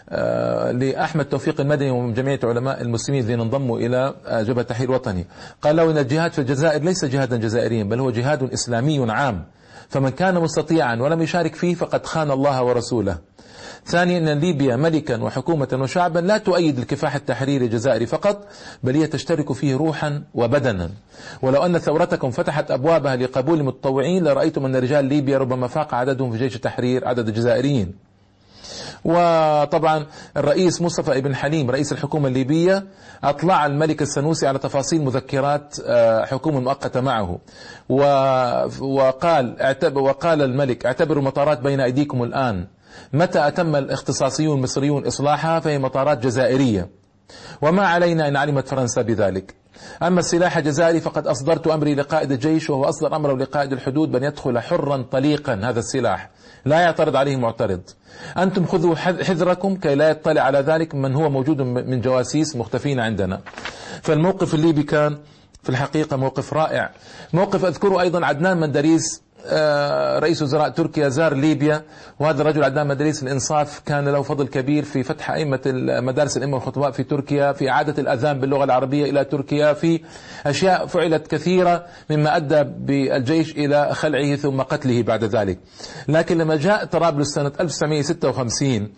آه، 0.08 0.70
لأحمد 0.70 1.24
توفيق 1.24 1.60
المدني 1.60 1.90
ومن 1.90 2.14
جمعية 2.14 2.40
علماء 2.44 2.82
المسلمين 2.82 3.22
الذين 3.22 3.40
انضموا 3.40 3.78
إلى 3.78 4.14
جبهة 4.30 4.62
التحرير 4.62 4.88
الوطني 4.88 5.26
قال 5.62 5.76
له 5.76 5.90
إن 5.90 5.98
الجهاد 5.98 6.32
في 6.32 6.38
الجزائر 6.38 6.82
ليس 6.82 7.04
جهادا 7.04 7.36
جزائريا 7.36 7.84
بل 7.84 8.00
هو 8.00 8.10
جهاد 8.10 8.52
إسلامي 8.52 9.10
عام. 9.12 9.44
فمن 9.88 10.08
كان 10.08 10.34
مستطيعا 10.34 10.96
ولم 10.96 11.22
يشارك 11.22 11.54
فيه 11.54 11.74
فقد 11.74 12.06
خان 12.06 12.30
الله 12.30 12.62
ورسوله. 12.62 13.18
ثانيا 13.86 14.18
أن 14.18 14.38
ليبيا 14.38 14.76
ملكا 14.76 15.22
وحكومة 15.22 15.68
وشعبا 15.72 16.18
لا 16.18 16.38
تؤيد 16.38 16.78
الكفاح 16.78 17.14
التحريري 17.14 17.64
الجزائري 17.64 18.06
فقط 18.06 18.46
بل 18.82 18.96
هي 18.96 19.06
تشترك 19.06 19.52
فيه 19.52 19.76
روحا 19.76 20.22
وبدنا. 20.34 20.90
ولو 21.42 21.62
أن 21.66 21.78
ثورتكم 21.78 22.30
فتحت 22.30 22.70
أبوابها 22.70 23.16
لقبول 23.16 23.60
المتطوعين 23.60 24.24
لرأيتم 24.24 24.64
أن 24.66 24.76
رجال 24.76 25.04
ليبيا 25.04 25.38
ربما 25.38 25.66
فاق 25.66 25.94
عددهم 25.94 26.32
في 26.32 26.38
جيش 26.38 26.56
التحرير 26.56 27.08
عدد 27.08 27.28
الجزائريين. 27.28 27.94
وطبعا 29.04 30.06
الرئيس 30.36 30.82
مصطفى 30.82 31.18
ابن 31.18 31.34
حليم 31.34 31.70
رئيس 31.70 31.92
الحكومة 31.92 32.28
الليبية 32.28 32.86
أطلع 33.24 33.66
الملك 33.66 34.02
السنوسي 34.02 34.46
على 34.46 34.58
تفاصيل 34.58 35.02
مذكرات 35.02 35.76
آه، 35.86 36.24
حكومة 36.24 36.60
مؤقتة 36.60 37.00
معه. 37.00 37.38
وقال 38.80 39.76
وقال 39.94 40.42
الملك 40.42 40.86
اعتبروا 40.86 41.22
المطارات 41.22 41.60
بين 41.60 41.80
أيديكم 41.80 42.22
الآن. 42.22 42.66
متى 43.12 43.48
أتم 43.48 43.76
الاختصاصيون 43.76 44.58
المصريون 44.58 45.06
إصلاحها 45.06 45.60
فهي 45.60 45.78
مطارات 45.78 46.18
جزائرية. 46.18 46.88
وما 47.62 47.86
علينا 47.86 48.28
إن 48.28 48.36
علمت 48.36 48.68
فرنسا 48.68 49.02
بذلك. 49.02 49.54
أما 50.02 50.20
السلاح 50.20 50.56
الجزائري 50.56 51.00
فقد 51.00 51.26
أصدرت 51.26 51.66
أمري 51.66 51.94
لقائد 51.94 52.32
الجيش 52.32 52.70
وهو 52.70 52.84
أصدر 52.84 53.16
أمره 53.16 53.36
لقائد 53.36 53.72
الحدود 53.72 54.12
بأن 54.12 54.24
يدخل 54.24 54.58
حرا 54.58 55.02
طليقا 55.12 55.54
هذا 55.54 55.78
السلاح. 55.78 56.30
لا 56.64 56.80
يعترض 56.80 57.16
عليه 57.16 57.36
معترض. 57.36 57.80
أنتم 58.38 58.66
خذوا 58.66 58.94
حذركم 58.96 59.76
كي 59.76 59.94
لا 59.94 60.08
يطلع 60.08 60.42
على 60.42 60.58
ذلك 60.58 60.94
من 60.94 61.14
هو 61.14 61.30
موجود 61.30 61.62
من 61.62 62.00
جواسيس 62.00 62.56
مختفين 62.56 63.00
عندنا. 63.00 63.40
فالموقف 64.02 64.54
الليبي 64.54 64.82
كان 64.82 65.18
في 65.62 65.68
الحقيقة 65.68 66.16
موقف 66.16 66.52
رائع. 66.54 66.90
موقف 67.32 67.64
أذكره 67.64 68.00
أيضا 68.00 68.26
عدنان 68.26 68.60
مندريس 68.60 69.25
رئيس 70.18 70.42
وزراء 70.42 70.68
تركيا 70.68 71.08
زار 71.08 71.34
ليبيا. 71.34 71.82
وهذا 72.20 72.42
الرجل 72.42 72.64
عدنان 72.64 72.86
مدريس 72.86 73.22
الإنصاف 73.22 73.80
كان 73.86 74.08
له 74.08 74.22
فضل 74.22 74.46
كبير 74.48 74.84
في 74.84 75.02
فتح 75.02 75.30
أئمة 75.30 75.60
مدارس 76.00 76.36
الأئمة 76.36 76.54
والخطباء 76.54 76.90
في 76.90 77.02
تركيا 77.02 77.52
في 77.52 77.70
إعادة 77.70 78.02
الأذان 78.02 78.40
باللغة 78.40 78.64
العربية 78.64 79.10
إلى 79.10 79.24
تركيا 79.24 79.72
في 79.72 80.00
أشياء 80.46 80.86
فعلت 80.86 81.26
كثيرة 81.26 81.84
مما 82.10 82.36
أدى 82.36 82.62
بالجيش 82.64 83.52
إلى 83.52 83.94
خلعه 83.94 84.36
ثم 84.36 84.60
قتله 84.62 85.02
بعد 85.02 85.24
ذلك. 85.24 85.58
لكن 86.08 86.38
لما 86.38 86.56
جاء 86.56 86.84
طرابلس 86.84 87.28
سنة 87.34 87.52
1956 87.60 88.88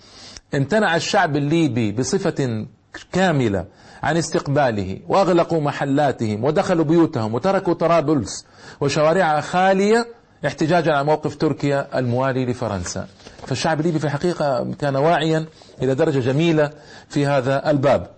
امتنع 0.55 0.97
الشعب 0.97 1.37
الليبي 1.37 1.93
بصفة 1.93 2.67
كاملة 3.13 3.65
عن 4.03 4.17
استقباله 4.17 4.99
واغلقوا 5.09 5.61
محلاتهم 5.61 6.45
ودخلوا 6.45 6.85
بيوتهم 6.85 7.35
وتركوا 7.35 7.75
طرابلس 7.75 8.47
وشوارعها 8.81 9.41
خالية 9.41 10.07
احتجاجا 10.47 10.93
على 10.93 11.05
موقف 11.05 11.37
تركيا 11.37 11.99
الموالي 11.99 12.47
لفرنسا. 12.47 13.07
فالشعب 13.47 13.81
الليبي 13.81 13.99
في 13.99 14.05
الحقيقة 14.05 14.75
كان 14.81 14.97
واعيا 14.97 15.47
إلى 15.83 15.95
درجة 15.95 16.19
جميلة 16.19 16.71
في 17.09 17.27
هذا 17.27 17.71
الباب. 17.71 18.18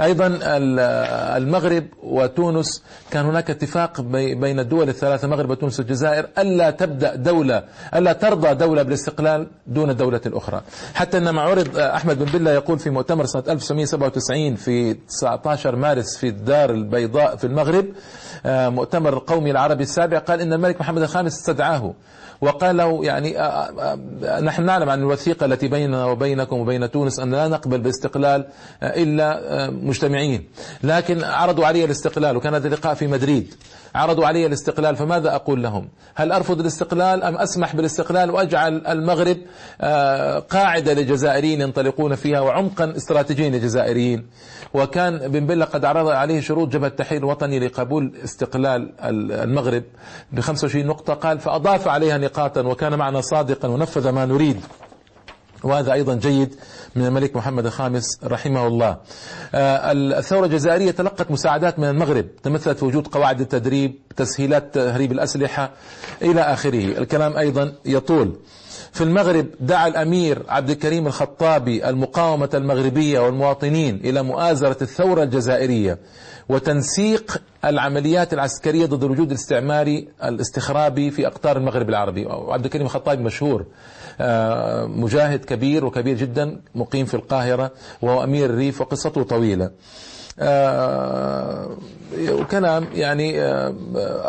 أيضا 0.00 0.38
المغرب 1.36 1.84
وتونس 2.02 2.82
كان 3.10 3.24
هناك 3.26 3.50
اتفاق 3.50 4.00
بين 4.00 4.60
الدول 4.60 4.88
الثلاثة 4.88 5.24
المغرب 5.24 5.50
وتونس 5.50 5.78
والجزائر 5.80 6.28
ألا 6.38 6.70
تبدأ 6.70 7.14
دولة 7.14 7.64
ألا 7.94 8.12
ترضى 8.12 8.54
دولة 8.54 8.82
بالاستقلال 8.82 9.46
دون 9.66 9.96
دولة 9.96 10.20
أخرى 10.26 10.62
حتى 10.94 11.18
أن 11.18 11.38
عرض 11.38 11.78
أحمد 11.78 12.18
بن 12.18 12.38
بلة 12.38 12.50
يقول 12.50 12.78
في 12.78 12.90
مؤتمر 12.90 13.26
سنة 13.26 13.44
1997 13.48 14.56
في 14.56 14.94
19 14.94 15.76
مارس 15.76 16.16
في 16.16 16.28
الدار 16.28 16.70
البيضاء 16.70 17.36
في 17.36 17.44
المغرب 17.44 17.86
آه، 18.46 18.68
مؤتمر 18.68 19.12
القومي 19.12 19.50
العربي 19.50 19.82
السابع 19.82 20.18
قال 20.18 20.40
إن 20.40 20.52
الملك 20.52 20.80
محمد 20.80 21.02
الخامس 21.02 21.38
استدعاه. 21.38 21.94
وقال 22.42 22.76
له 22.76 23.04
يعني 23.04 23.40
آه، 23.40 23.96
آه، 24.24 24.40
نحن 24.40 24.64
نعلم 24.64 24.90
عن 24.90 24.98
الوثيقة 24.98 25.46
التي 25.46 25.68
بيننا 25.68 26.04
وبينكم 26.04 26.58
وبين 26.58 26.90
تونس 26.90 27.18
أن 27.20 27.30
لا 27.30 27.48
نقبل 27.48 27.78
باستقلال 27.78 28.46
إلا 28.82 29.70
مجتمعين. 29.70 30.48
لكن 30.82 31.24
عرضوا 31.24 31.66
علي 31.66 31.84
الاستقلال 31.84 32.36
وكان 32.36 32.54
هذا 32.54 32.66
اللقاء 32.66 32.94
في 32.94 33.06
مدريد. 33.06 33.54
عرضوا 33.94 34.26
علي 34.26 34.46
الاستقلال 34.46 34.96
فماذا 34.96 35.34
أقول 35.34 35.62
لهم؟ 35.62 35.88
هل 36.14 36.32
أرفض 36.32 36.60
الاستقلال 36.60 37.22
أم 37.22 37.36
أسمح 37.36 37.76
بالاستقلال 37.76 38.30
وأجعل 38.30 38.86
المغرب 38.86 39.36
قاعدة 40.50 40.92
للجزائريين 40.94 41.60
ينطلقون 41.60 42.14
فيها 42.14 42.40
وعمقا 42.40 42.92
استراتيجيا 42.96 43.50
للجزائريين 43.50 44.26
وكان 44.74 45.18
بن 45.28 45.46
بلة 45.46 45.64
قد 45.64 45.84
عرض 45.84 46.08
عليه 46.08 46.40
شروط 46.40 46.68
جبهة 46.68 46.88
التحرير 46.88 47.20
الوطني 47.20 47.58
لقبول 47.58 48.12
استقلال 48.24 48.92
المغرب 49.30 49.82
ب 50.32 50.40
25 50.40 50.86
نقطة 50.86 51.14
قال 51.14 51.38
فأضاف 51.38 51.88
عليها 51.88 52.18
نقاطا 52.18 52.60
وكان 52.60 52.98
معنا 52.98 53.20
صادقا 53.20 53.68
ونفذ 53.68 54.08
ما 54.08 54.24
نريد. 54.26 54.60
وهذا 55.64 55.92
أيضا 55.92 56.14
جيد 56.14 56.54
من 56.96 57.06
الملك 57.06 57.36
محمد 57.36 57.66
الخامس 57.66 58.04
رحمه 58.24 58.66
الله. 58.66 58.96
آه، 59.54 59.92
الثورة 59.92 60.46
الجزائرية 60.46 60.90
تلقت 60.90 61.30
مساعدات 61.30 61.78
من 61.78 61.88
المغرب 61.88 62.26
تمثلت 62.42 62.78
في 62.78 62.84
وجود 62.84 63.06
قواعد 63.06 63.40
التدريب 63.40 63.94
تسهيلات 64.16 64.74
تهريب 64.74 65.12
الأسلحة 65.12 65.70
إلى 66.22 66.40
آخره. 66.40 66.98
الكلام 66.98 67.36
أيضا 67.36 67.72
يطول. 67.84 68.36
في 68.92 69.04
المغرب 69.04 69.46
دعا 69.60 69.88
الأمير 69.88 70.42
عبد 70.48 70.70
الكريم 70.70 71.06
الخطابي 71.06 71.88
المقاومة 71.88 72.48
المغربية 72.54 73.20
والمواطنين 73.20 73.96
إلى 74.04 74.22
مؤازرة 74.22 74.76
الثورة 74.82 75.22
الجزائرية. 75.22 75.98
وتنسيق 76.52 77.42
العمليات 77.64 78.32
العسكرية 78.32 78.86
ضد 78.86 79.04
الوجود 79.04 79.30
الاستعماري 79.30 80.08
الاستخرابي 80.24 81.10
في 81.10 81.26
أقطار 81.26 81.56
المغرب 81.56 81.88
العربي. 81.88 82.26
وعبد 82.26 82.64
الكريم 82.64 82.86
الخطابي 82.86 83.22
مشهور 83.22 83.66
آه، 84.20 84.86
مجاهد 84.86 85.44
كبير 85.44 85.84
وكبير 85.84 86.16
جدا 86.16 86.60
مقيم 86.74 87.06
في 87.06 87.14
القاهرة 87.14 87.70
وهو 88.02 88.24
أمير 88.24 88.50
الريف 88.50 88.80
وقصته 88.80 89.22
طويلة. 89.22 89.70
آه، 90.40 91.76
وكلام 92.30 92.86
يعني 92.94 93.42
آه، 93.42 93.74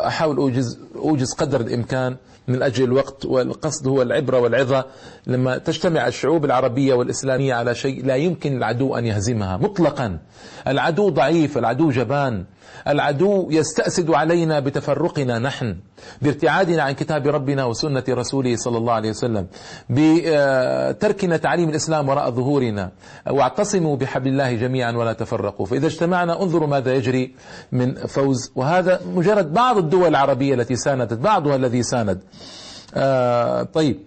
أحاول 0.07 0.37
أوجز, 0.37 0.79
أوجز 0.95 1.33
قدر 1.33 1.61
الإمكان 1.61 2.17
من 2.47 2.63
أجل 2.63 2.83
الوقت 2.83 3.25
والقصد 3.25 3.87
هو 3.87 4.01
العبرة 4.01 4.39
والعظة 4.39 4.85
لما 5.27 5.57
تجتمع 5.57 6.07
الشعوب 6.07 6.45
العربية 6.45 6.93
والإسلامية 6.93 7.53
على 7.53 7.75
شيء 7.75 8.05
لا 8.05 8.15
يمكن 8.15 8.57
العدو 8.57 8.95
أن 8.95 9.05
يهزمها 9.05 9.57
مطلقا. 9.57 10.19
العدو 10.67 11.09
ضعيف 11.09 11.57
العدو 11.57 11.89
جبان. 11.91 12.45
العدو 12.87 13.47
يستأسد 13.51 14.11
علينا 14.11 14.59
بتفرقنا 14.59 15.39
نحن 15.39 15.75
بارتعادنا 16.21 16.83
عن 16.83 16.91
كتاب 16.91 17.27
ربنا 17.27 17.65
وسنة 17.65 18.03
رسوله 18.09 18.55
صلى 18.55 18.77
الله 18.77 18.93
عليه 18.93 19.09
وسلم 19.09 19.47
بتركنا 19.89 21.37
تعليم 21.37 21.69
الإسلام 21.69 22.09
وراء 22.09 22.31
ظهورنا 22.31 22.91
واعتصموا 23.29 23.95
بحبل 23.97 24.27
الله 24.27 24.53
جميعا 24.53 24.91
ولا 24.91 25.13
تفرقوا. 25.13 25.65
فإذا 25.65 25.87
اجتمعنا 25.87 26.41
انظروا 26.41 26.67
ماذا 26.67 26.93
يجري 26.93 27.35
من 27.71 27.95
فوز. 27.95 28.51
وهذا 28.55 28.99
مجرد 29.15 29.53
بعض 29.53 29.77
الدول 29.77 30.07
العربية 30.07 30.53
التي 30.53 30.75
ساندت 30.75 31.13
بعضها 31.17 31.55
الذي 31.55 31.83
ساند. 31.83 32.19
آه 32.95 33.63
طيب. 33.63 33.99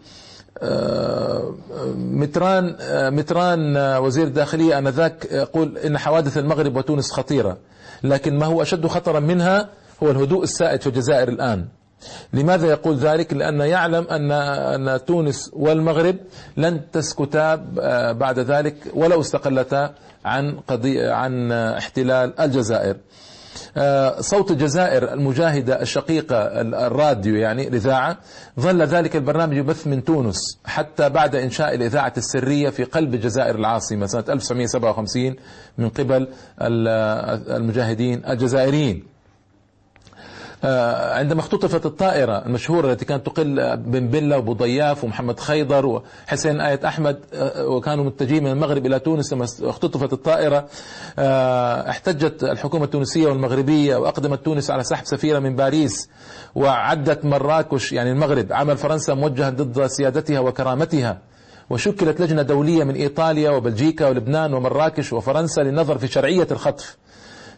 آه 0.62 1.54
متران 1.96 2.76
آه 2.80 3.10
متران 3.10 3.76
آه 3.76 4.00
وزير 4.00 4.26
الداخلية 4.26 4.78
آنذاك 4.78 5.28
يقول 5.32 5.78
إن 5.78 5.98
حوادث 5.98 6.38
المغرب 6.38 6.76
وتونس 6.76 7.10
خطيرة. 7.12 7.56
لكن 8.02 8.38
ما 8.38 8.46
هو 8.46 8.62
أشد 8.62 8.86
خطرا 8.86 9.20
منها 9.20 9.68
هو 10.02 10.10
الهدوء 10.10 10.42
السائد 10.42 10.80
في 10.80 10.86
الجزائر 10.86 11.28
الآن. 11.28 11.66
لماذا 12.32 12.66
يقول 12.66 12.96
ذلك؟ 12.96 13.32
لأن 13.32 13.60
يعلم 13.60 14.06
أن 14.08 14.32
أن 14.32 15.04
تونس 15.04 15.50
والمغرب 15.52 16.16
لن 16.56 16.90
تسكتا 16.90 17.66
آه، 17.80 18.12
بعد 18.12 18.38
ذلك 18.38 18.76
ولو 18.94 19.20
استقلتا 19.20 19.94
عن 20.24 20.60
قضية 20.60 21.10
عن 21.12 21.52
احتلال 21.52 22.40
الجزائر. 22.40 22.96
صوت 24.20 24.50
الجزائر 24.50 25.12
المجاهدة 25.12 25.82
الشقيقة 25.82 26.36
الراديو 26.86 27.36
يعني 27.36 27.68
الإذاعة. 27.68 28.18
ظل 28.60 28.82
ذلك 28.82 29.16
البرنامج 29.16 29.56
يبث 29.56 29.86
من 29.86 30.04
تونس 30.04 30.36
حتى 30.64 31.08
بعد 31.08 31.36
إنشاء 31.36 31.74
الإذاعة 31.74 32.12
السرية 32.16 32.70
في 32.70 32.84
قلب 32.84 33.14
الجزائر 33.14 33.54
العاصمة 33.54 34.06
سنة 34.06 34.24
1957 34.28 35.36
من 35.78 35.88
قبل 35.88 36.28
المجاهدين 37.50 38.22
الجزائريين. 38.28 38.96
آه، 38.96 39.15
عندما 40.64 41.40
اختطفت 41.40 41.86
الطائرة 41.86 42.46
المشهورة 42.46 42.92
التي 42.92 43.04
كانت 43.04 43.26
تقل 43.26 43.76
بن 43.76 44.08
بلة 44.08 44.36
وأبو 44.36 44.52
ضياف 44.52 45.04
ومحمد 45.04 45.40
خيضر 45.40 45.86
وحسين 45.86 46.60
آية 46.60 46.80
أحمد 46.86 47.18
آه، 47.34 47.66
وكانوا 47.66 48.04
متجهين 48.04 48.44
من 48.44 48.50
المغرب 48.50 48.86
إلى 48.86 48.98
تونس 48.98 49.32
لما 49.32 49.46
اختطفت 49.62 50.12
الطائرة 50.12 50.68
آه، 51.18 51.90
احتجت 51.90 52.44
الحكومة 52.44 52.84
التونسية 52.84 53.26
والمغربية 53.28 53.96
وأقدمت 53.96 54.44
تونس 54.44 54.70
على 54.70 54.84
سحب 54.84 55.06
سفيرة 55.06 55.38
من 55.38 55.56
باريس 55.56 56.08
وعدت 56.54 57.24
مراكش 57.24 57.92
يعني 57.92 58.12
المغرب 58.12 58.52
عمل 58.52 58.76
فرنسا 58.76 59.14
موجها 59.14 59.50
ضد 59.50 59.86
سيادتها 59.86 60.40
وكرامتها 60.40 61.18
وشكلت 61.70 62.20
لجنة 62.20 62.42
دولية 62.42 62.84
من 62.84 62.94
إيطاليا 62.94 63.50
وبلجيكا 63.50 64.08
ولبنان 64.08 64.54
ومراكش 64.54 65.12
وفرنسا 65.12 65.60
للنظر 65.60 65.98
في 65.98 66.06
شرعية 66.08 66.48
الخطف. 66.50 66.96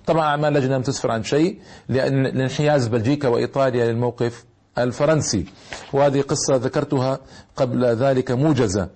طبعا 0.09 0.27
أعمال 0.27 0.53
لجنة 0.53 0.77
لم 0.77 0.83
تسفر 0.83 1.11
عن 1.11 1.23
شيء 1.23 1.59
لأن 1.89 2.23
لانحياز 2.23 2.87
بلجيكا 2.87 3.29
وإيطاليا 3.29 3.87
للموقف 3.87 4.45
الفرنسي. 4.79 5.47
وهذه 5.93 6.21
قصة 6.21 6.57
ذكرتها 6.57 7.19
قبل 7.57 7.85
ذلك 7.85 8.31
موجزة. 8.31 8.89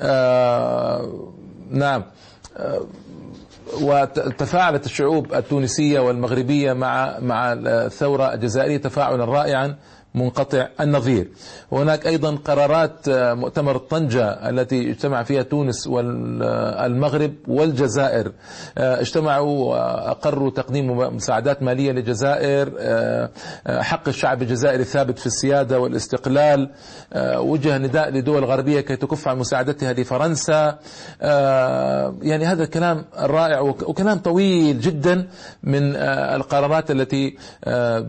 آه 0.00 1.32
نعم. 1.70 2.04
آه 2.56 2.86
وتفاعلت 3.80 4.86
الشعوب 4.86 5.34
التونسية 5.34 6.00
والمغربية 6.00 6.72
مع 6.72 7.18
مع 7.20 7.52
الثورة 7.52 8.34
الجزائرية 8.34 8.76
تفاعلا 8.76 9.24
رائعا. 9.24 9.76
منقطع 10.18 10.66
النظير. 10.80 11.28
وهناك 11.70 12.06
أيضا 12.06 12.34
قرارات 12.44 13.08
آه، 13.08 13.34
مؤتمر 13.34 13.76
طنجة 13.76 14.24
التي 14.28 14.90
اجتمع 14.90 15.22
فيها 15.22 15.42
تونس 15.42 15.86
والمغرب 15.86 17.34
والجزائر. 17.48 18.32
آه، 18.78 19.00
اجتمعوا 19.00 19.70
وأقروا 19.70 20.50
تقديم 20.50 20.96
مساعدات 21.16 21.62
مالية 21.62 21.92
للجزائر 21.92 22.72
آه، 22.78 23.30
حق 23.66 24.08
الشعب 24.08 24.42
الجزائري 24.42 24.82
الثابت 24.82 25.18
في 25.18 25.26
السيادة 25.26 25.80
والاستقلال. 25.80 26.70
وجه 27.36 27.78
نداء 27.78 28.10
لدول 28.10 28.44
غربية 28.44 28.80
كي 28.80 28.96
تكف 28.96 29.28
عن 29.28 29.38
مساعدتها 29.38 29.92
لفرنسا. 29.92 30.78
يعني 32.22 32.44
هذا 32.44 32.64
الكلام 32.64 33.04
الرائع 33.18 33.60
وكلام 33.60 34.18
طويل 34.18 34.80
جدا 34.80 35.28
من 35.62 35.96
القرارات 35.96 36.90
التي 36.90 37.36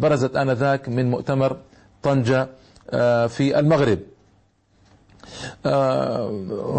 برزت 0.01 0.35
آنذاك 0.35 0.89
من 0.89 1.09
مؤتمر 1.09 1.57
طنجة 2.03 2.49
آه، 2.91 3.27
في 3.27 3.59
المغرب. 3.59 3.99
آه، 5.65 6.29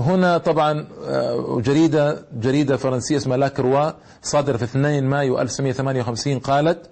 هنا 0.07 0.39
طبعا 0.39 0.87
آه، 1.09 1.61
جريدة 1.65 2.25
جريدة 2.33 2.77
فرنسية 2.77 3.17
اسمها 3.17 3.37
لاكروا 3.37 3.91
صادرة 4.23 4.57
في 4.57 4.65
2 4.65 5.05
مايو 5.05 5.41
1958 5.41 6.39
قالت 6.39 6.91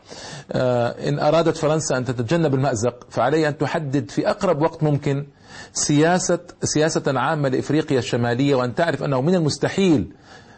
إن 1.08 1.18
أرادت 1.18 1.56
فرنسا 1.56 1.96
أن 1.96 2.04
تتجنب 2.04 2.54
المأزق 2.54 3.06
فعليها 3.10 3.48
أن 3.48 3.58
تحدد 3.58 4.10
في 4.10 4.30
أقرب 4.30 4.62
وقت 4.62 4.82
ممكن 4.82 5.26
سياسة 5.72 6.38
سياسة 6.62 7.02
عامة 7.20 7.48
لإفريقيا 7.48 7.98
الشمالية 7.98 8.54
وأن 8.54 8.74
تعرف 8.74 9.02
أنه 9.02 9.20
من 9.20 9.34
المستحيل 9.34 10.12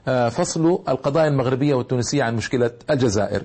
فصل 0.06 0.82
القضايا 0.88 1.28
المغربية 1.28 1.74
والتونسية 1.74 2.22
عن 2.22 2.36
مشكلة 2.36 2.70
الجزائر. 2.90 3.42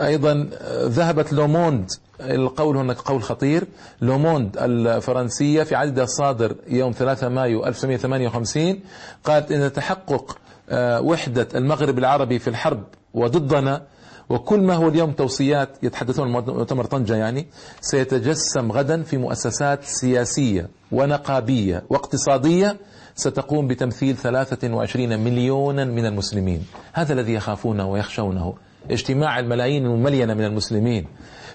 أيضا 0.00 0.50
ذهبت 0.84 1.32
لوموند. 1.32 1.90
القول 2.20 2.76
هناك 2.76 2.96
قول 2.96 3.22
خطير. 3.22 3.66
لوموند 4.00 4.56
الفرنسية 4.58 5.62
في 5.62 5.74
عدد 5.74 6.04
صادر 6.04 6.56
يوم 6.68 6.92
3 6.92 7.28
مايو 7.28 7.66
1958 7.66 8.80
قالت 9.24 9.52
إن 9.52 9.72
تحقق 9.72 10.38
آه، 10.70 11.00
وحدة 11.00 11.48
المغرب 11.54 11.98
العربي 11.98 12.38
في 12.38 12.50
الحرب 12.50 12.82
وضدنا 13.14 13.82
وكل 14.28 14.60
ما 14.60 14.74
هو 14.74 14.88
اليوم 14.88 15.12
توصيات 15.12 15.68
يتحدثون 15.82 16.32
مؤتمر 16.32 16.84
طنجة 16.84 17.16
يعني 17.16 17.46
سيتجسم 17.80 18.72
غدا 18.72 19.02
في 19.02 19.16
مؤسسات 19.16 19.84
سياسية 19.84 20.68
ونقابية 20.92 21.82
واقتصادية 21.90 22.76
ستقوم 23.14 23.68
بتمثيل 23.68 24.16
23 24.16 25.18
مليونا 25.18 25.84
من 25.84 26.06
المسلمين. 26.06 26.66
هذا 26.92 27.12
الذي 27.12 27.32
يخافونه 27.34 27.90
ويخشونه. 27.90 28.54
اجتماع 28.90 29.38
الملايين 29.38 29.86
المملينة 29.86 30.34
من 30.34 30.44
المسلمين 30.44 31.06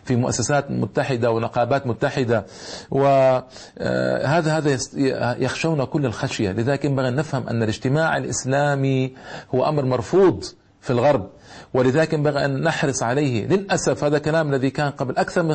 في 0.03 0.15
مؤسسات 0.15 0.71
متحدة 0.71 1.31
ونقابات 1.31 1.87
متحدة 1.87 2.45
وهذا 2.91 4.57
هذا 4.57 4.77
يخشون 5.43 5.83
كل 5.85 6.05
الخشية. 6.05 6.51
لذلك 6.51 6.85
ينبغي 6.85 7.07
أن 7.07 7.15
نفهم 7.15 7.47
أن 7.47 7.63
الاجتماع 7.63 8.17
الإسلامي 8.17 9.13
هو 9.55 9.69
أمر 9.69 9.85
مرفوض. 9.85 10.43
في 10.88 10.93
الغرب. 10.93 11.30
ولذلك 11.73 12.13
ينبغي 12.13 12.45
أن 12.45 12.63
نحرص 12.63 13.04
عليه. 13.04 13.47
للأسف 13.47 14.04
هذا 14.04 14.17
كلام 14.17 14.54
الذي 14.54 14.69
كان 14.69 14.89
قبل 14.91 15.17
أكثر 15.17 15.43
من 15.43 15.54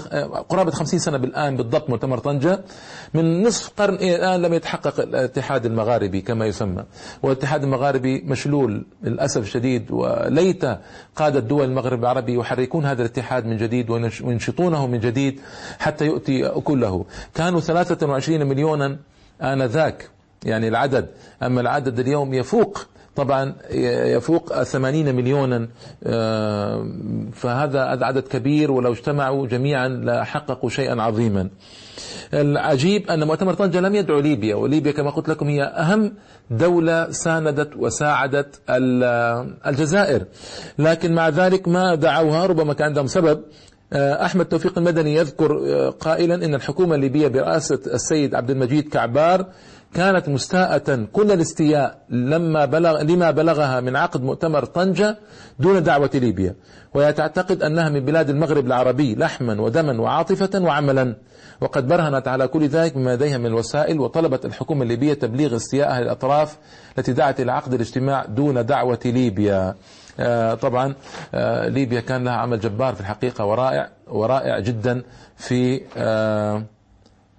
قرابة 0.48 0.70
خمسين 0.70 0.98
سنة 0.98 1.18
بالآن 1.18 1.56
بالضبط 1.56 1.90
مؤتمر 1.90 2.18
طنجة. 2.18 2.60
من 3.14 3.42
نصف 3.42 3.70
قرن 3.76 3.94
إلى 3.94 4.16
الآن 4.16 4.42
لم 4.42 4.54
يتحقق 4.54 5.00
الاتحاد 5.00 5.66
المغاربي 5.66 6.20
كما 6.20 6.46
يسمى. 6.46 6.84
والاتحاد 7.22 7.62
المغاربي 7.62 8.20
مشلول 8.26 8.84
للأسف 9.02 9.42
الشديد 9.42 9.90
وليت 9.90 10.64
قادة 11.16 11.40
دول 11.40 11.64
المغرب 11.64 12.00
العربي 12.00 12.34
يحركون 12.34 12.86
هذا 12.86 13.02
الاتحاد 13.02 13.46
من 13.46 13.56
جديد 13.56 13.90
وينشطونه 13.90 14.86
من 14.86 15.00
جديد 15.00 15.40
حتى 15.78 16.06
يؤتي 16.06 16.46
أكله 16.46 17.04
كانوا 17.34 17.60
23 17.60 18.46
مليونا 18.46 18.98
آنذاك 19.42 20.08
يعني 20.44 20.68
العدد. 20.68 21.08
أما 21.42 21.60
العدد 21.60 21.98
اليوم 21.98 22.34
يفوق 22.34 22.86
طبعا 23.16 23.54
يفوق 24.16 24.62
ثمانين 24.62 25.14
مليونا 25.14 25.68
آه، 26.04 26.86
فهذا 27.32 27.80
عدد 27.80 28.22
كبير 28.22 28.72
ولو 28.72 28.92
اجتمعوا 28.92 29.46
جميعا 29.46 29.88
لحققوا 29.88 30.70
شيئا 30.70 31.02
عظيما. 31.02 31.48
العجيب 32.34 33.10
أن 33.10 33.24
مؤتمر 33.26 33.54
طنجة 33.54 33.80
لم 33.80 33.94
يدعو 33.94 34.20
ليبيا 34.20 34.54
وليبيا 34.54 34.92
كما 34.92 35.10
قلت 35.10 35.28
لكم 35.28 35.48
هي 35.48 35.62
أهم 35.62 36.14
دولة 36.50 37.10
ساندت 37.10 37.76
وساعدت 37.76 38.60
الجزائر. 39.66 40.24
لكن 40.78 41.14
مع 41.14 41.28
ذلك 41.28 41.68
ما 41.68 41.94
دعوها 41.94 42.46
ربما 42.46 42.74
كان 42.74 42.86
عندهم 42.86 43.06
سبب. 43.06 43.42
آه، 43.92 44.24
أحمد 44.24 44.44
توفيق 44.44 44.78
المدني 44.78 45.14
يذكر 45.14 45.60
آه، 45.66 45.90
قائلا 45.90 46.34
أن 46.34 46.54
الحكومة 46.54 46.94
الليبية 46.94 47.28
برئاسة 47.28 47.80
السيد 47.86 48.34
عبد 48.34 48.50
المجيد 48.50 48.88
كعبار 48.88 49.46
كانت 49.94 50.28
مستاءة. 50.28 51.06
كل 51.12 51.32
الاستياء 51.32 51.98
لما 52.10 52.64
بلغ 52.64 53.02
لما 53.02 53.30
بلغها 53.30 53.80
من 53.80 53.96
عقد 53.96 54.22
مؤتمر 54.22 54.64
طنجة 54.64 55.18
دون 55.58 55.82
دعوة 55.82 56.10
ليبيا. 56.14 56.54
وهي 56.94 57.12
تعتقد 57.12 57.62
أنها 57.62 57.88
من 57.88 58.00
بلاد 58.00 58.30
المغرب 58.30 58.66
العربي 58.66 59.14
لحما 59.14 59.60
ودما 59.60 60.00
وعاطفة 60.00 60.60
وعملا. 60.62 61.16
وقد 61.60 61.88
برهنت 61.88 62.28
على 62.28 62.48
كل 62.48 62.66
ذلك 62.68 62.94
بما 62.94 63.14
لديها 63.14 63.38
من 63.38 63.46
الوسائل 63.46 64.00
وطلبت 64.00 64.44
الحكومة 64.44 64.82
الليبية 64.82 65.14
تبليغ 65.14 65.56
استيائها 65.56 66.00
للأطراف 66.00 66.58
التي 66.98 67.12
دعت 67.12 67.40
إلى 67.40 67.52
عقد 67.52 67.74
الاجتماع 67.74 68.24
دون 68.24 68.66
دعوة 68.66 68.98
ليبيا. 69.04 69.74
آه، 70.20 70.54
طبعا 70.54 70.94
آه، 71.34 71.68
ليبيا 71.68 72.00
كان 72.00 72.24
لها 72.24 72.32
عمل 72.32 72.60
جبار 72.60 72.94
في 72.94 73.00
الحقيقة 73.00 73.44
ورائع 73.44 73.88
ورائع 74.08 74.58
جدا 74.58 75.02
في 75.36 75.80
آه، 75.96 76.64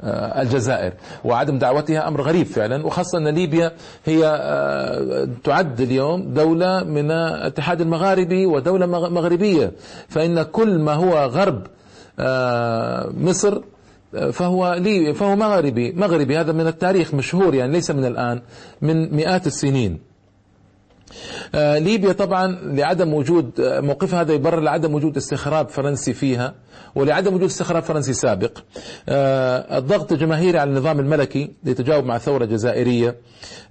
الجزائر. 0.03 0.93
وعدم 1.23 1.57
دعوتها 1.57 2.07
أمر 2.07 2.21
غريب 2.21 2.45
فعلا 2.45 2.85
وخاصة 2.85 3.17
أن 3.17 3.27
ليبيا 3.27 3.71
هي 4.05 4.25
آه، 4.25 5.27
تعد 5.43 5.81
اليوم 5.81 6.33
دولة 6.33 6.83
من 6.83 7.11
الاتحاد 7.11 7.81
المغاربي 7.81 8.45
ودولة 8.45 8.85
مغربية. 9.09 9.71
فإن 10.07 10.43
كل 10.43 10.79
ما 10.79 10.93
هو 10.93 11.25
غرب 11.25 11.67
آه، 12.19 13.09
مصر 13.17 13.61
فهو 14.31 14.73
لي 14.73 15.13
فهو 15.13 15.35
مغربي. 15.35 15.91
مغربي 15.91 16.37
هذا 16.37 16.51
من 16.51 16.67
التاريخ 16.67 17.13
مشهور 17.13 17.55
يعني 17.55 17.71
ليس 17.71 17.91
من 17.91 18.05
الآن 18.05 18.41
من 18.81 19.15
مئات 19.15 19.47
السنين. 19.47 19.91
آه، 19.91 20.12
ليبيا 21.53 22.11
طبعا 22.11 22.47
لعدم 22.63 23.13
وجود 23.13 23.59
آه، 23.59 23.79
موقفها 23.79 24.21
هذا 24.21 24.33
يبرر 24.33 24.59
لعدم 24.59 24.93
وجود 24.93 25.17
استخراب 25.17 25.69
فرنسي 25.69 26.13
فيها 26.13 26.53
ولعدم 26.95 27.33
وجود 27.33 27.49
استخراب 27.49 27.83
فرنسي 27.83 28.13
سابق. 28.13 28.57
آه، 29.09 29.77
الضغط 29.77 30.11
الجماهيري 30.11 30.59
على 30.59 30.69
النظام 30.69 30.99
الملكي 30.99 31.51
ليتجاوب 31.63 32.05
مع 32.05 32.17
ثورة 32.17 32.45
جزائرية. 32.45 33.15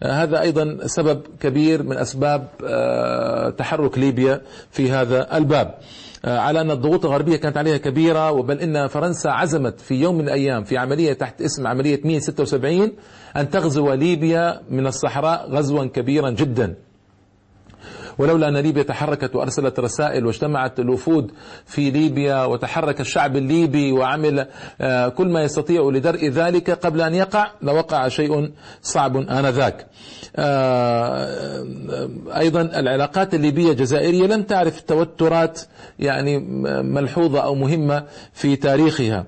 هذا 0.05 0.41
أيضا 0.41 0.79
سبب 0.87 1.23
كبير 1.41 1.83
من 1.83 1.97
أسباب 1.97 2.49
تحرك 3.59 3.99
ليبيا 3.99 4.41
في 4.71 4.91
هذا 4.91 5.37
الباب. 5.37 5.75
على 6.25 6.61
أن 6.61 6.71
الضغوط 6.71 7.05
الغربية 7.05 7.37
كانت 7.37 7.57
عليها 7.57 7.77
كبيرة 7.77 8.31
وبل 8.31 8.59
إن 8.61 8.87
فرنسا 8.87 9.29
عزمت 9.29 9.81
في 9.81 9.95
يوم 9.95 10.15
من 10.15 10.25
الأيام 10.25 10.65
في 10.65 10.77
عملية 10.79 11.13
تحت 11.13 11.43
اسم 11.43 11.67
عملية 11.67 12.01
176 12.05 12.93
أن 13.37 13.51
تغزو 13.51 13.93
ليبيا 13.93 14.61
من 14.71 14.87
الصحراء 14.87 15.51
غزوا 15.51 15.85
كبيرا 15.85 16.31
جدا. 16.31 16.75
ولولا 18.19 18.49
أن 18.49 18.57
ليبيا 18.57 18.83
تحركت 18.83 19.37
وأرسلت 19.37 19.81
رسائل 19.81 20.27
واجتمعت 20.27 20.81
الوفود 20.81 21.33
في 21.67 21.91
ليبيا 21.91 22.45
وتحرك 22.45 23.01
الشعب 23.01 23.37
الليبي 23.37 23.93
وعمل 23.93 24.47
آه، 24.81 25.09
كل 25.09 25.29
ما 25.29 25.43
يستطيع 25.43 25.83
لدرء 25.83 26.29
ذلك 26.29 26.71
قبل 26.71 27.01
أن 27.01 27.15
يقع 27.15 27.51
لوقع 27.63 28.09
شيء 28.09 28.51
صعب 28.83 29.17
آنذاك. 29.17 29.87
آه، 30.37 32.09
أيضا 32.37 32.61
العلاقات 32.61 33.35
الليبية 33.35 33.71
الجزائرية 33.71 34.27
لم 34.27 34.43
تعرف 34.43 34.81
توترات 34.81 35.61
يعني 35.99 36.39
ملحوظة 36.83 37.41
أو 37.41 37.55
مهمة 37.55 38.05
في 38.33 38.57
تاريخها. 38.57 39.19
آه، 39.19 39.27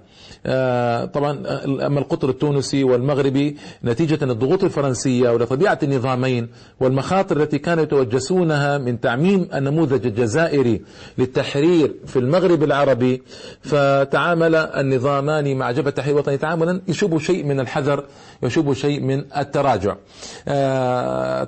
طبعا 1.15 1.39
أما 1.87 2.01
القطر 2.01 2.29
التونسي 2.29 2.85
والمغربي 2.85 3.57
نتيجة 3.85 4.25
الضغوط 4.25 4.65
الفرنسية 4.65 5.31
ولطبيعة 5.31 5.79
النظامين 5.83 6.49
والمخاطر 6.81 7.37
التي 7.43 7.59
كانوا 7.59 7.83
يتوجسونها 7.83 8.79
من 8.79 9.01
تعميم 9.01 9.49
النموذج 9.55 10.07
الجزائري 10.07 10.83
للتحرير 11.19 11.95
في 12.07 12.19
المغرب 12.19 12.63
العربي 12.63 13.23
فتعامل 13.61 14.55
النظامان 14.55 15.57
مع 15.57 15.71
جبهة 15.71 15.89
التحرير 15.89 16.15
الوطني 16.15 16.37
تعاملا 16.37 16.81
يشوب 16.89 17.19
شيء 17.19 17.45
من 17.45 17.61
الحذر 17.61 18.05
يشوب 18.43 18.73
شيء 18.73 19.01
من 19.01 19.25
التراجع. 19.37 19.97
آه، 20.49 21.45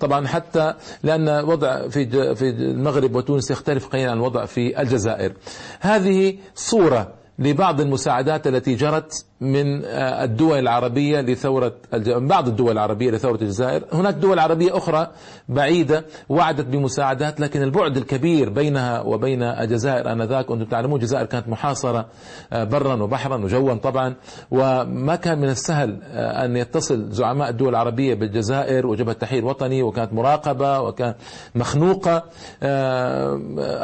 طبعا 0.00 0.26
حتى 0.26 0.74
لأن 1.02 1.28
وضع 1.28 1.88
في 1.88 2.34
في 2.34 2.48
المغرب 2.48 3.14
وتونس 3.14 3.50
يختلف 3.50 3.86
قليلا 3.86 4.10
عن 4.10 4.16
الوضع 4.16 4.44
في 4.44 4.82
الجزائر. 4.82 5.32
هذه 5.80 6.36
صورة 6.54 7.18
لبعض 7.38 7.80
المساعدات 7.80 8.46
التي 8.46 8.74
جرت 8.74 9.24
من 9.40 9.84
آه، 9.84 10.24
الدول 10.24 10.58
العربية 10.58 11.20
لثورة 11.20 11.72
بعض 12.06 12.48
الدول 12.48 12.72
العربية 12.72 13.10
لثورة 13.10 13.34
الجزائر 13.42 13.84
هناك 13.92 14.14
دول 14.14 14.38
عربية 14.38 14.76
أخرى 14.76 15.10
بعيدة 15.48 16.04
وعدت 16.28 16.66
بمساعدات 16.66 17.40
لكن 17.40 17.62
البعد 17.62 17.96
الكبير 17.96 18.48
بينها 18.50 19.00
وبين 19.00 19.42
الجزائر 19.42 20.12
آنذاك 20.12 20.50
وأنتم 20.50 20.64
تعلمون 20.64 21.00
الجزائر 21.00 21.26
كانت 21.26 21.48
محاصرة 21.48 22.06
آه، 22.52 22.64
برا 22.64 23.02
وبحرا 23.02 23.36
وجوا 23.36 23.74
طبعا. 23.74 24.14
وما 24.50 25.16
كان 25.16 25.38
من 25.38 25.48
السهل 25.48 25.98
آه، 26.02 26.44
أن 26.44 26.56
يتصل 26.56 27.10
زعماء 27.10 27.48
الدول 27.50 27.68
العربية 27.68 28.14
بالجزائر 28.14 28.86
وجبهة 28.86 29.12
التحرير 29.12 29.42
الوطني 29.42 29.82
وكانت 29.82 30.12
مراقبة 30.12 30.80
وكانت 30.80 31.16
مخنوقة 31.54 32.24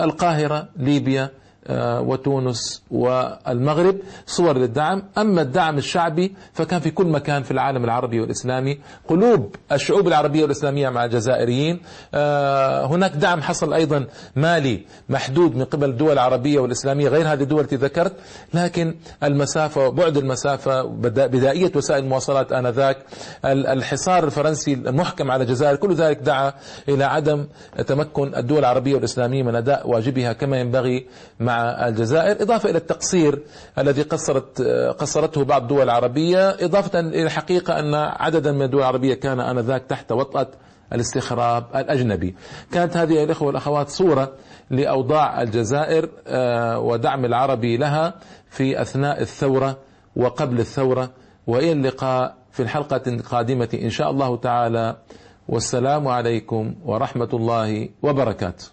القاهرة 0.05 0.69
ليبيا 0.77 1.31
وتونس 1.71 2.83
والمغرب 2.91 3.97
صور 4.27 4.59
للدعم. 4.59 5.03
أما 5.19 5.43
الدعم 5.43 5.79
الشعبي 5.79 6.35
فكان 6.53 6.81
في 6.81 6.91
كل 6.91 7.07
مكان 7.07 7.43
في 7.43 7.51
العالم 7.51 7.85
العربي 7.85 8.21
والإسلامي. 8.21 8.79
قلوب 9.09 9.57
الشعوب 9.73 10.09
العربية 10.09 10.43
والإسلامية 10.43 10.89
مع 10.89 11.05
الجزائريين. 11.05 11.81
آه، 12.15 12.87
هناك 12.87 13.11
دعم 13.13 13.43
حصل 13.43 13.73
أيضا 13.73 14.07
مالي 14.37 14.85
محدود 15.09 15.57
من 15.57 15.65
قبل 15.65 15.91
الدول 15.91 16.13
العربية 16.13 16.59
والإسلامية 16.59 17.09
غير 17.09 17.33
هذه 17.33 17.43
الدول 17.43 17.61
التي 17.61 17.77
ذكرت. 17.77 18.13
لكن 18.55 18.95
المسافة 19.23 19.87
وبعد 19.87 20.17
المسافة 20.17 20.83
بدائية 20.83 21.73
وسائل 21.77 22.05
المواصلات 22.05 22.53
آنذاك. 22.53 22.97
الحصار 23.45 24.25
الفرنسي 24.25 24.73
المحكم 24.75 25.31
على 25.31 25.43
الجزائر 25.43 25.77
كل 25.77 25.95
ذلك 25.95 26.19
دعا 26.19 26.53
إلى 26.89 27.05
عدم 27.05 27.47
تمكن 27.87 28.35
الدول 28.35 28.59
العربية 28.59 28.95
والإسلامية 28.95 29.43
من 29.43 29.55
أداء 29.55 29.89
واجبها 29.89 30.33
كما 30.33 30.61
ينبغي 30.61 31.07
مع 31.41 31.54
الجزائر 31.89 32.43
إضافة 32.43 32.71
إلى 32.71 32.79
التقصير 32.79 33.43
الذي 33.79 34.03
قصرت 34.03 34.63
قصرته 34.99 35.45
بعض 35.45 35.63
الدول 35.63 35.83
العربية 35.83 36.51
إضافة 36.51 37.01
إلى 37.01 37.23
الحقيقة 37.23 37.79
أن 37.81 37.95
عددا 37.95 38.53
من 38.53 38.63
الدول 38.63 38.81
العربية 38.81 39.15
كان 39.15 39.41
آنذاك 39.41 39.83
تحت 39.89 40.13
وطأة 40.13 40.47
الاستخراب 40.93 41.65
الأجنبي. 41.75 42.35
كانت 42.73 42.97
هذه 42.97 43.25
الإخوة 43.25 43.49
والأخوات 43.49 43.89
صورة 43.89 44.33
لأوضاع 44.71 45.43
الجزائر 45.43 46.09
آه، 46.27 46.79
ودعم 46.79 47.25
العربي 47.25 47.77
لها 47.77 48.15
في 48.51 48.83
أثناء 48.83 49.21
الثورة 49.23 49.77
وقبل 50.17 50.61
الثورة 50.61 51.11
وإلى 51.47 51.73
اللقاء 51.73 52.35
في 52.53 52.63
الحلقة 52.63 53.03
القادمة 53.07 53.69
إن 53.83 53.91
شاء 53.91 54.11
الله 54.11 54.37
تعالى. 54.37 54.97
والسلام 55.49 56.09
عليكم 56.09 56.75
ورحمة 56.85 57.29
الله 57.33 57.89
وبركاته. 58.03 58.65